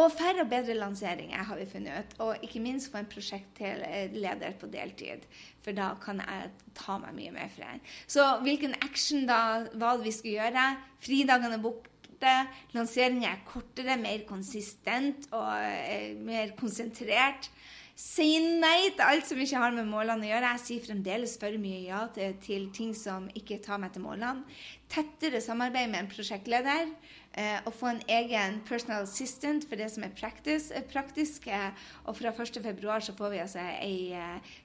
Og 0.00 0.08
færre 0.16 0.46
og 0.46 0.48
bedre 0.48 0.74
lanseringer 0.78 1.44
har 1.44 1.58
vi 1.58 1.66
funnet 1.68 1.98
ut. 1.98 2.14
Og 2.24 2.44
ikke 2.46 2.62
minst 2.64 2.88
få 2.92 3.02
en 3.02 3.10
prosjektleder 3.12 4.54
på 4.60 4.70
deltid. 4.72 5.26
For 5.64 5.76
da 5.76 5.92
kan 6.00 6.22
jeg 6.24 6.50
ta 6.78 6.96
meg 7.02 7.16
mye 7.18 7.34
mer 7.34 7.52
fri. 7.52 7.76
Så 8.08 8.24
hvilken 8.46 8.76
action 8.80 9.26
da 9.28 9.66
hva 9.76 9.98
vi 10.00 10.14
skulle 10.14 10.38
gjøre? 10.40 10.66
Fridagene 11.04 11.58
er 11.58 11.66
borte. 11.66 12.34
Lanseringen 12.72 13.26
er 13.28 13.44
kortere, 13.44 13.98
mer 14.00 14.24
konsistent 14.28 15.28
og 15.34 15.50
eh, 15.60 16.16
mer 16.16 16.54
konsentrert. 16.56 17.50
Si 17.98 18.38
nei 18.40 18.88
til 18.96 19.04
alt 19.04 19.26
som 19.28 19.40
ikke 19.42 19.60
har 19.60 19.74
med 19.76 19.90
målene 19.90 20.24
å 20.24 20.30
gjøre. 20.30 20.52
Jeg 20.54 20.64
sier 20.64 20.86
fremdeles 20.86 21.36
for 21.38 21.60
mye 21.60 21.82
ja 21.84 22.06
til, 22.14 22.38
til 22.40 22.70
ting 22.72 22.94
som 22.96 23.28
ikke 23.36 23.60
tar 23.62 23.82
meg 23.82 23.92
til 23.92 24.06
målene. 24.06 24.46
Tettere 24.92 25.42
samarbeid 25.44 25.92
med 25.92 26.06
en 26.06 26.10
prosjektleder. 26.14 26.88
Eh, 27.32 27.60
å 27.64 27.70
få 27.72 27.86
en 27.88 28.00
egen 28.12 28.58
personal 28.68 29.06
assistant 29.06 29.64
for 29.64 29.80
det 29.80 29.86
som 29.94 30.04
er 30.04 30.10
praktisk. 30.12 30.74
Eh, 30.76 30.82
praktisk 30.84 31.46
eh, 31.48 31.70
og 32.04 32.18
fra 32.18 32.28
1.2 32.36 32.98
så 33.06 33.14
får 33.16 33.32
vi 33.32 33.38
altså 33.40 33.62
ei 33.80 34.18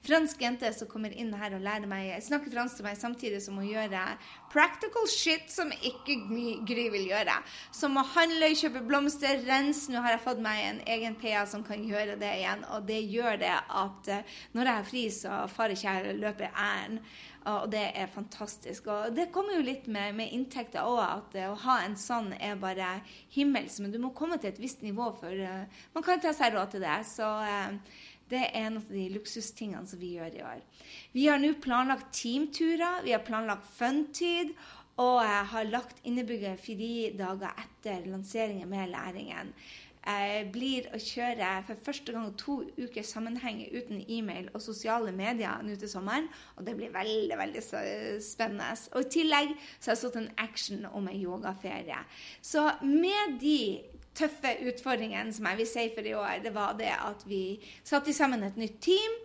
fransk 0.04 0.44
jente 0.44 0.74
som 0.76 0.90
kommer 0.92 1.16
inn 1.16 1.32
her 1.40 1.56
og 1.56 1.64
lærer 1.64 1.88
meg 1.88 2.12
snakker 2.26 2.52
fransk 2.52 2.82
til 2.82 2.88
meg 2.90 3.00
samtidig 3.00 3.40
som 3.46 3.56
hun 3.56 3.70
gjør 3.70 3.96
practical 4.52 5.08
shit 5.08 5.48
som 5.52 5.72
ikke 5.72 6.18
Gry 6.68 6.90
vil 6.92 7.08
gjøre. 7.08 7.38
Som 7.72 7.96
å 8.00 8.04
handle, 8.16 8.50
kjøpe 8.58 8.84
blomster, 8.88 9.40
rense. 9.48 9.92
Nå 9.92 10.02
har 10.04 10.18
jeg 10.18 10.26
fått 10.26 10.44
meg 10.44 10.64
en 10.66 10.84
egen 10.98 11.16
PA 11.22 11.46
som 11.48 11.64
kan 11.64 11.84
gjøre 11.88 12.18
det 12.20 12.34
igjen, 12.42 12.66
og 12.76 12.88
det 12.90 13.00
gjør 13.08 13.40
det 13.42 13.54
at 13.56 14.12
når 14.56 14.70
jeg 14.70 14.74
har 14.74 14.88
fri, 14.92 15.08
så 15.14 15.40
far 15.52 15.72
ikke 15.72 15.96
jeg 15.96 16.20
løper 16.20 16.52
ærend. 16.52 17.04
Og 17.48 17.70
det 17.72 17.86
er 17.96 18.10
fantastisk. 18.12 18.88
Og 18.92 19.16
det 19.16 19.30
kommer 19.32 19.56
jo 19.56 19.64
litt 19.64 19.88
med, 19.88 20.16
med 20.18 20.34
inntekter 20.36 20.84
òg, 20.84 21.00
at 21.06 21.38
å 21.48 21.56
ha 21.64 21.78
en 21.86 21.96
sånn 22.00 22.34
er 22.36 22.57
bare 22.62 22.98
himmels. 23.36 23.80
Men 23.84 23.94
du 23.94 24.00
må 24.04 24.14
komme 24.18 24.40
til 24.42 24.52
et 24.52 24.62
visst 24.62 24.84
nivå 24.86 25.10
før 25.20 25.42
uh, 25.42 25.82
man 25.96 26.06
kan 26.06 26.22
ta 26.24 26.34
seg 26.36 26.56
råd 26.56 26.76
til 26.76 26.86
det. 26.86 27.00
Så 27.10 27.28
uh, 27.28 28.00
det 28.28 28.42
er 28.44 28.66
en 28.66 28.80
av 28.82 28.90
de 28.92 29.06
luksustingene 29.14 29.88
som 29.88 30.02
vi 30.02 30.16
gjør 30.18 30.36
i 30.36 30.44
år. 30.44 30.64
Vi 31.16 31.28
har 31.30 31.40
nå 31.40 31.54
planlagt 31.64 32.12
teamturer, 32.18 33.04
vi 33.06 33.16
har 33.16 33.24
planlagt 33.28 33.70
funtid, 33.78 34.52
og 34.98 35.20
jeg 35.22 35.44
har 35.52 35.68
lagt 35.70 36.00
innebygget 36.10 36.64
dager 37.20 37.60
etter 37.62 38.08
lanseringen 38.10 38.70
med 38.70 38.90
læringen 38.90 39.54
blir 40.54 40.88
å 40.96 41.00
kjøre 41.02 41.50
for 41.68 41.84
første 41.84 42.14
gang 42.16 42.30
to 42.40 42.62
uker 42.78 43.04
sammenheng 43.04 43.60
uten 43.74 44.04
e-mail 44.08 44.48
og 44.54 44.64
sosiale 44.64 45.12
medier 45.16 45.64
nå 45.66 45.76
til 45.76 45.92
sommeren. 45.92 46.30
Og 46.56 46.66
det 46.68 46.78
blir 46.80 46.94
veldig 46.94 47.38
veldig 47.40 47.64
spennende. 48.24 48.72
Og 48.96 49.04
I 49.04 49.12
tillegg 49.18 49.54
så 49.80 49.92
har 49.92 49.98
jeg 49.98 50.04
satt 50.06 50.20
en 50.22 50.32
action 50.38 50.88
om 50.94 51.08
en 51.08 51.22
yogaferie. 51.22 52.00
Så 52.42 52.70
med 52.86 53.38
de 53.42 53.60
tøffe 54.18 54.56
utfordringene 54.66 55.34
som 55.36 55.46
jeg 55.52 55.62
vil 55.62 55.70
si 55.70 55.88
for 55.94 56.08
i 56.08 56.16
år, 56.18 56.42
det 56.44 56.54
var 56.56 56.78
det 56.80 56.94
at 56.96 57.24
vi 57.30 57.60
satte 57.86 58.16
sammen 58.16 58.46
et 58.48 58.58
nytt 58.58 58.80
team. 58.82 59.18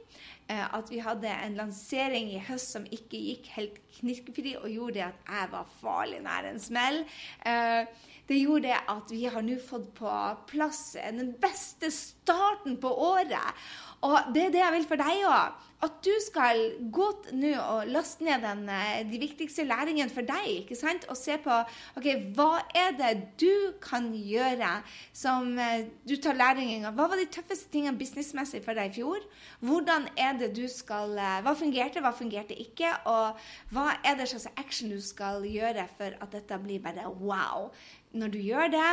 Eh, 0.53 0.75
at 0.75 0.91
vi 0.91 1.01
hadde 1.01 1.31
en 1.31 1.57
lansering 1.57 2.31
i 2.35 2.41
høst 2.49 2.75
som 2.75 2.85
ikke 2.85 3.21
gikk 3.21 3.51
helt 3.57 3.79
knirkefri, 3.99 4.57
og 4.61 4.69
gjorde 4.73 5.07
at 5.07 5.29
jeg 5.29 5.51
var 5.53 5.77
farlig 5.81 6.21
nær 6.25 6.49
en 6.49 6.61
smell. 6.61 7.03
Uh, 7.47 7.89
det 8.29 8.41
gjorde 8.41 8.77
at 8.93 9.13
vi 9.13 9.25
har 9.33 9.45
nå 9.45 9.59
fått 9.63 9.91
på 9.97 10.13
plass 10.51 10.95
den 10.97 11.33
beste 11.41 11.91
starten 11.95 12.79
på 12.83 12.91
året. 12.91 13.65
Og 14.07 14.33
det 14.35 14.49
er 14.49 14.55
det 14.55 14.63
jeg 14.63 14.77
vil 14.77 14.89
for 14.91 15.03
deg 15.03 15.25
òg. 15.29 15.69
At 15.83 15.99
du 16.05 16.13
skal 16.23 16.61
gå 16.95 17.09
nå 17.35 17.53
og 17.59 17.89
laste 17.91 18.23
ned 18.23 18.45
den, 18.45 18.69
eh, 18.71 19.03
de 19.09 19.19
viktigste 19.19 19.65
læringene 19.67 20.11
for 20.11 20.23
deg. 20.23 20.47
ikke 20.63 20.77
sant? 20.79 21.07
Og 21.11 21.17
se 21.17 21.39
på 21.43 21.57
ok, 21.99 22.07
hva 22.37 22.63
er 22.75 22.93
det 22.99 23.13
du 23.41 23.73
kan 23.83 24.13
gjøre 24.15 24.83
som 25.13 25.59
eh, 25.59 25.89
du 26.07 26.17
tar 26.17 26.39
læringen 26.39 26.87
av. 26.87 26.95
Hva 26.95 27.09
var 27.11 27.19
de 27.19 27.27
tøffeste 27.27 27.71
tingene 27.73 27.99
businessmessig 27.99 28.63
for 28.65 28.79
deg 28.79 28.93
i 28.93 28.95
fjor? 29.01 29.27
Hvordan 29.61 30.07
er 30.17 30.39
det 30.39 30.53
du 30.57 30.69
skal, 30.69 31.17
eh, 31.19 31.41
Hva 31.43 31.57
fungerte, 31.59 32.01
hva 32.01 32.15
fungerte 32.15 32.55
ikke? 32.55 32.93
Og 33.11 33.43
hva 33.75 33.97
er 34.05 34.17
det 34.17 34.29
slags 34.31 34.47
action 34.57 34.91
du 34.91 35.01
skal 35.01 35.43
gjøre 35.43 35.89
for 35.99 36.15
at 36.15 36.31
dette 36.33 36.63
blir 36.63 36.79
bare 36.79 37.11
wow? 37.11 37.73
når 38.13 38.29
du 38.29 38.39
gjør 38.39 38.71
det 38.73 38.93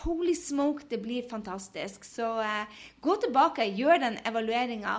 Holy 0.00 0.32
smoke, 0.34 0.86
det 0.88 1.02
blir 1.02 1.26
fantastisk. 1.28 2.04
Så 2.08 2.24
eh, 2.40 2.80
gå 3.04 3.16
tilbake, 3.20 3.66
gjør 3.76 4.00
den 4.00 4.16
evalueringa. 4.24 4.94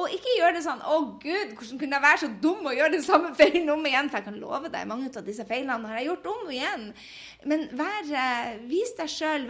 Og 0.00 0.12
ikke 0.14 0.36
gjør 0.38 0.54
det 0.56 0.62
sånn 0.64 0.80
'Å, 0.80 0.96
gud, 1.20 1.52
hvordan 1.58 1.80
kunne 1.80 1.98
jeg 1.98 2.04
være 2.04 2.20
så 2.22 2.28
dum 2.42 2.66
og 2.70 2.76
gjøre 2.76 2.94
den 2.96 3.04
samme 3.04 3.34
feilen 3.36 3.68
om 3.74 3.84
igjen?' 3.84 4.08
For 4.08 4.18
jeg 4.18 4.28
kan 4.30 4.38
love 4.40 4.70
deg, 4.72 4.88
mange 4.88 5.10
av 5.12 5.26
disse 5.26 5.44
feilene 5.44 5.90
har 5.90 6.00
jeg 6.00 6.08
gjort 6.08 6.30
om 6.32 6.50
igjen. 6.54 6.86
Men 7.44 7.66
vær, 7.76 8.08
eh, 8.08 8.56
vis 8.70 8.94
deg 8.96 9.12
sjøl 9.12 9.44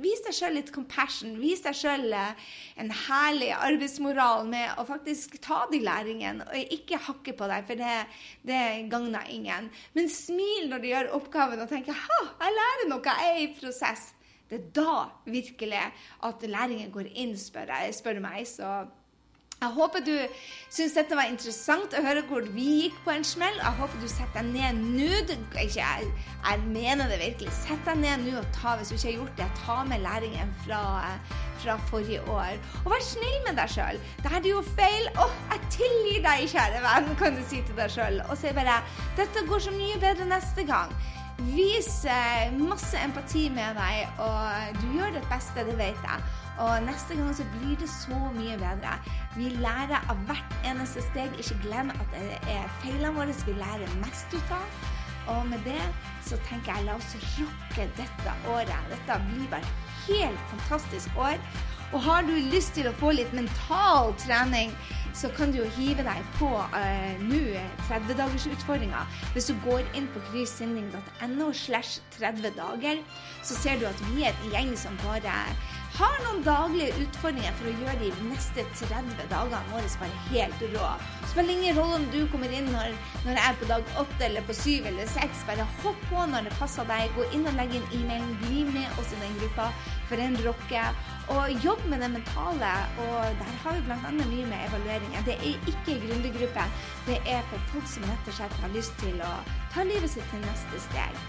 vis 0.00 0.22
deg 0.24 0.36
sjøl 0.38 0.54
litt 0.60 0.72
compassion. 0.72 1.34
Vis 1.40 1.66
deg 1.66 1.74
sjøl 1.74 2.06
eh, 2.12 2.46
en 2.78 2.94
herlig 3.08 3.50
arbeidsmoral 3.56 4.46
med 4.46 4.78
å 4.78 4.86
faktisk 4.86 5.40
ta 5.42 5.64
de 5.72 5.82
læringene, 5.82 6.46
og 6.46 6.74
ikke 6.78 7.02
hakke 7.08 7.34
på 7.34 7.50
deg, 7.50 7.66
for 7.66 7.82
det, 7.82 7.98
det 8.46 8.62
gagner 8.92 9.26
ingen. 9.28 9.70
Men 9.92 10.08
smil 10.08 10.70
når 10.70 10.78
du 10.78 10.88
gjør 10.92 11.12
oppgaven 11.18 11.60
og 11.60 11.68
tenker 11.68 11.92
'Ha, 11.92 12.20
jeg 12.40 12.58
lærer 12.60 12.88
noe, 12.88 13.02
jeg 13.02 13.30
er 13.34 13.42
i 13.42 13.54
prosess'. 13.58 14.03
Det 14.50 14.60
er 14.60 14.66
da 14.76 14.96
virkelig 15.24 15.80
at 16.28 16.44
læringen 16.48 16.92
går 16.92 17.08
inn, 17.14 17.32
spør, 17.38 17.72
jeg, 17.72 17.94
spør 17.96 18.20
meg. 18.22 18.44
Så 18.48 18.84
jeg 19.64 19.72
håper 19.72 20.02
du 20.04 20.12
syns 20.72 20.92
dette 20.96 21.16
var 21.16 21.30
interessant 21.30 21.94
å 21.96 22.02
høre 22.04 22.24
hvor 22.28 22.44
vi 22.52 22.66
gikk 22.82 22.98
på 23.06 23.14
en 23.14 23.24
smell. 23.24 23.56
Jeg 23.62 23.78
håper 23.78 24.02
du 24.02 24.08
setter 24.10 24.42
deg 24.42 24.50
ned 24.50 24.82
nå. 24.98 25.38
Ikke, 25.62 25.78
jeg, 25.78 26.10
jeg, 26.10 26.60
mener 26.74 27.08
det 27.08 27.20
virkelig. 27.22 27.54
Sett 27.56 27.88
deg 27.88 28.02
ned 28.02 28.26
nå 28.26 28.36
og 28.42 28.50
ta, 28.56 28.74
hvis 28.76 28.92
du 28.92 28.98
ikke 28.98 29.08
har 29.08 29.16
gjort 29.16 29.40
det, 29.40 29.48
ta 29.62 29.78
med 29.88 30.04
læringen 30.04 30.52
fra, 30.66 30.82
fra 31.62 31.78
forrige 31.88 32.20
år. 32.28 32.60
Og 32.82 32.92
vær 32.92 33.08
snill 33.08 33.40
med 33.46 33.56
deg 33.62 33.72
sjøl. 33.72 34.00
Det 34.20 34.36
er 34.36 34.50
jo 34.50 34.60
feil. 34.74 35.08
Å, 35.16 35.28
jeg 35.54 35.74
tilgir 35.78 36.24
deg, 36.28 36.46
kjære 36.52 36.84
venn, 36.84 37.12
kan 37.22 37.38
du 37.38 37.44
si 37.48 37.64
til 37.64 37.80
deg 37.80 37.92
sjøl. 37.94 38.20
Og 38.28 38.36
si 38.40 38.52
bare 38.56 38.82
Dette 39.16 39.48
går 39.48 39.68
så 39.68 39.72
mye 39.72 40.00
bedre 40.02 40.28
neste 40.28 40.66
gang. 40.68 40.92
Vis 41.44 42.06
masse 42.56 42.96
empati 43.04 43.48
med 43.52 43.76
deg, 43.76 44.20
og 44.22 44.78
du 44.80 44.86
gjør 44.96 45.12
ditt 45.16 45.28
beste, 45.28 45.64
det 45.66 45.76
vet 45.78 46.06
jeg. 46.06 46.24
Og 46.64 46.84
neste 46.86 47.16
gang 47.18 47.32
så 47.34 47.44
blir 47.56 47.76
det 47.80 47.88
så 47.90 48.18
mye 48.36 48.56
bedre. 48.60 48.94
Vi 49.36 49.50
lærer 49.58 50.06
av 50.08 50.20
hvert 50.28 50.56
eneste 50.64 51.02
steg. 51.10 51.34
Ikke 51.42 51.58
glem 51.66 51.90
at 51.90 52.04
det 52.14 52.38
er 52.52 52.68
feilene 52.82 53.12
våre 53.16 53.34
vi 53.46 53.56
lærer 53.58 53.96
mest 54.00 54.34
ut 54.34 54.54
av. 54.54 54.84
Og 55.34 55.46
med 55.48 55.64
det 55.66 55.80
så 56.24 56.38
tenker 56.48 56.76
jeg 56.76 56.86
la 56.86 56.98
oss 56.98 57.14
rocke 57.38 57.88
dette 57.98 58.34
året. 58.52 58.90
Dette 58.92 59.20
blir 59.28 59.48
bare 59.50 59.64
et 59.66 60.08
helt 60.08 60.50
fantastisk 60.52 61.16
år. 61.18 61.40
Og 61.94 62.02
har 62.02 62.26
du 62.26 62.34
lyst 62.52 62.74
til 62.78 62.88
å 62.88 62.96
få 63.00 63.12
litt 63.14 63.34
mental 63.36 64.14
trening 64.22 64.72
så 65.14 65.30
kan 65.36 65.52
du 65.52 65.60
jo 65.62 65.68
hive 65.76 66.04
deg 66.06 66.32
på 66.38 66.50
uh, 66.50 67.12
nå 67.22 67.42
30-dagersutfordringa. 67.88 69.04
Hvis 69.34 69.50
du 69.50 69.54
går 69.64 69.86
inn 69.94 70.08
på 70.14 70.22
kryssending.no 70.30 71.52
slash 71.54 72.02
30 72.18 72.56
dager, 72.58 73.00
så 73.42 73.56
ser 73.58 73.80
du 73.80 73.86
at 73.90 74.04
vi 74.10 74.26
er 74.26 74.34
et 74.34 74.50
gjeng 74.52 74.74
som 74.78 74.98
bare 75.04 75.38
har 75.94 76.14
noen 76.24 76.40
daglige 76.42 76.94
utfordringer 77.04 77.54
for 77.58 77.70
å 77.70 77.74
gjøre 77.82 77.98
de 78.00 78.26
neste 78.26 78.64
30 78.80 79.28
dagene 79.30 79.60
våre 79.70 79.90
bare 80.00 80.22
helt 80.30 80.64
rå. 80.72 80.88
Spiller 81.30 81.54
ingen 81.54 81.78
rolle 81.78 81.98
om 82.00 82.06
du 82.10 82.18
kommer 82.32 82.50
inn 82.54 82.66
når, 82.72 82.96
når 83.24 83.38
jeg 83.38 83.44
er 83.44 83.58
på 83.60 83.68
dag 83.70 83.92
8 84.02 84.24
eller 84.26 84.46
på 84.48 84.56
7 84.58 84.88
eller 84.90 85.10
6. 85.14 85.44
Bare 85.50 85.66
hopp 85.84 86.00
på 86.10 86.24
når 86.32 86.48
det 86.48 86.54
passer 86.58 86.88
deg. 86.90 87.14
Gå 87.18 87.28
inn 87.36 87.46
og 87.50 87.54
legg 87.58 87.76
inn 87.78 87.86
e-mailen. 88.00 88.34
Bli 88.42 88.64
med 88.72 88.98
oss 89.02 89.14
i 89.14 89.20
den 89.22 89.38
gruppa 89.38 89.68
for 90.08 90.24
en 90.26 90.36
rocke. 90.46 90.82
Og 91.36 91.64
jobb 91.64 91.86
med 91.92 92.02
det 92.02 92.10
mentale. 92.16 92.72
Og 93.06 93.38
der 93.44 93.54
har 93.62 93.78
vi 93.78 93.86
bl.a. 93.86 94.16
mye 94.18 94.50
med 94.50 94.66
evalueringer. 94.70 95.30
Det 95.30 95.38
er 95.38 95.70
ikke 95.70 96.00
gründergruppe. 96.08 96.66
Det 97.06 97.22
er 97.22 97.46
for 97.52 97.70
folk 97.70 97.88
som 97.94 98.10
rett 98.10 98.34
og 98.34 98.38
slett 98.40 98.60
har 98.66 98.74
lyst 98.74 98.98
til 99.04 99.22
å 99.22 99.32
ta 99.76 99.86
livet 99.86 100.10
sitt 100.16 100.26
til 100.34 100.42
neste 100.48 100.84
steg. 100.90 101.24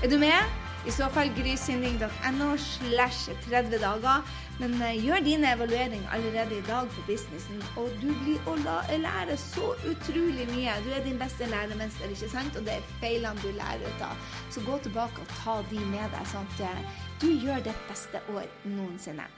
Er 0.00 0.08
du 0.08 0.16
med? 0.20 0.69
I 0.86 0.90
så 0.90 1.08
fall 1.12 1.28
grysynding.no 1.36 2.56
slash 2.56 3.28
30 3.48 3.78
dager. 3.82 4.22
Men 4.60 4.74
uh, 4.80 5.04
gjør 5.04 5.24
dine 5.24 5.52
evalueringer 5.52 6.08
allerede 6.12 6.58
i 6.58 6.64
dag 6.66 6.88
på 6.88 7.04
businessen, 7.06 7.62
og 7.80 7.88
du 8.02 8.10
blir 8.22 8.48
å 8.48 8.56
lære 8.60 9.36
så 9.40 9.72
utrolig 9.88 10.46
mye. 10.52 10.76
Du 10.84 10.90
er 10.92 11.04
din 11.04 11.20
beste 11.20 11.48
læremester, 11.48 12.12
ikke 12.12 12.28
sant? 12.32 12.56
Og 12.56 12.68
det 12.68 12.76
er 12.78 12.88
feilene 13.00 13.40
du 13.44 13.52
lærer 13.56 13.84
ut 13.88 14.06
av. 14.08 14.32
Så 14.52 14.64
gå 14.68 14.78
tilbake 14.84 15.24
og 15.24 15.36
ta 15.42 15.60
de 15.72 15.84
med 15.92 16.08
deg, 16.16 16.32
sånn 16.32 16.48
at 16.60 16.64
uh, 16.68 17.04
du 17.20 17.30
gjør 17.32 17.64
ditt 17.68 17.86
beste 17.88 18.24
år 18.32 18.48
noensinne. 18.68 19.28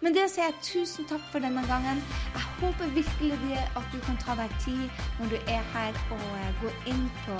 Men 0.00 0.16
det 0.16 0.26
sier 0.32 0.48
jeg 0.48 0.62
tusen 0.64 1.08
takk 1.10 1.22
for 1.32 1.44
denne 1.44 1.62
gangen. 1.68 2.00
Jeg 2.34 2.46
håper 2.60 2.94
virkelig 2.96 3.58
at 3.60 3.86
du 3.92 3.98
kan 4.06 4.18
ta 4.22 4.36
deg 4.38 4.54
tid 4.64 5.04
når 5.18 5.34
du 5.34 5.52
er 5.56 5.62
her, 5.74 6.00
og 6.14 6.24
uh, 6.32 6.48
gå 6.62 6.72
inn 6.92 7.04
på 7.26 7.36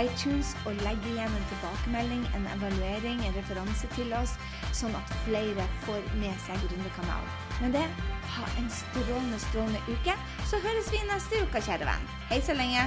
iTunes 0.00 0.52
og 0.66 0.76
legge 0.84 1.08
igjen 1.14 1.38
en 1.38 1.48
tilbakemelding, 1.52 2.26
en 2.36 2.46
evaluering, 2.56 3.22
en 3.24 3.36
referanse 3.38 3.88
til 3.96 4.12
oss, 4.18 4.36
sånn 4.76 4.96
at 4.98 5.16
flere 5.24 5.64
får 5.86 6.04
med 6.20 6.36
seg 6.44 6.60
Gründerkanalen. 6.66 7.34
Med 7.62 7.78
det, 7.80 7.86
ha 8.36 8.48
en 8.60 8.70
strålende, 8.82 9.40
strålende 9.48 9.80
uke, 9.88 10.16
så 10.50 10.60
høres 10.64 10.92
vi 10.92 11.04
neste 11.08 11.44
uke, 11.46 11.64
kjære 11.64 11.88
venn. 11.88 12.08
Hei 12.28 12.42
så 12.44 12.56
lenge. 12.58 12.84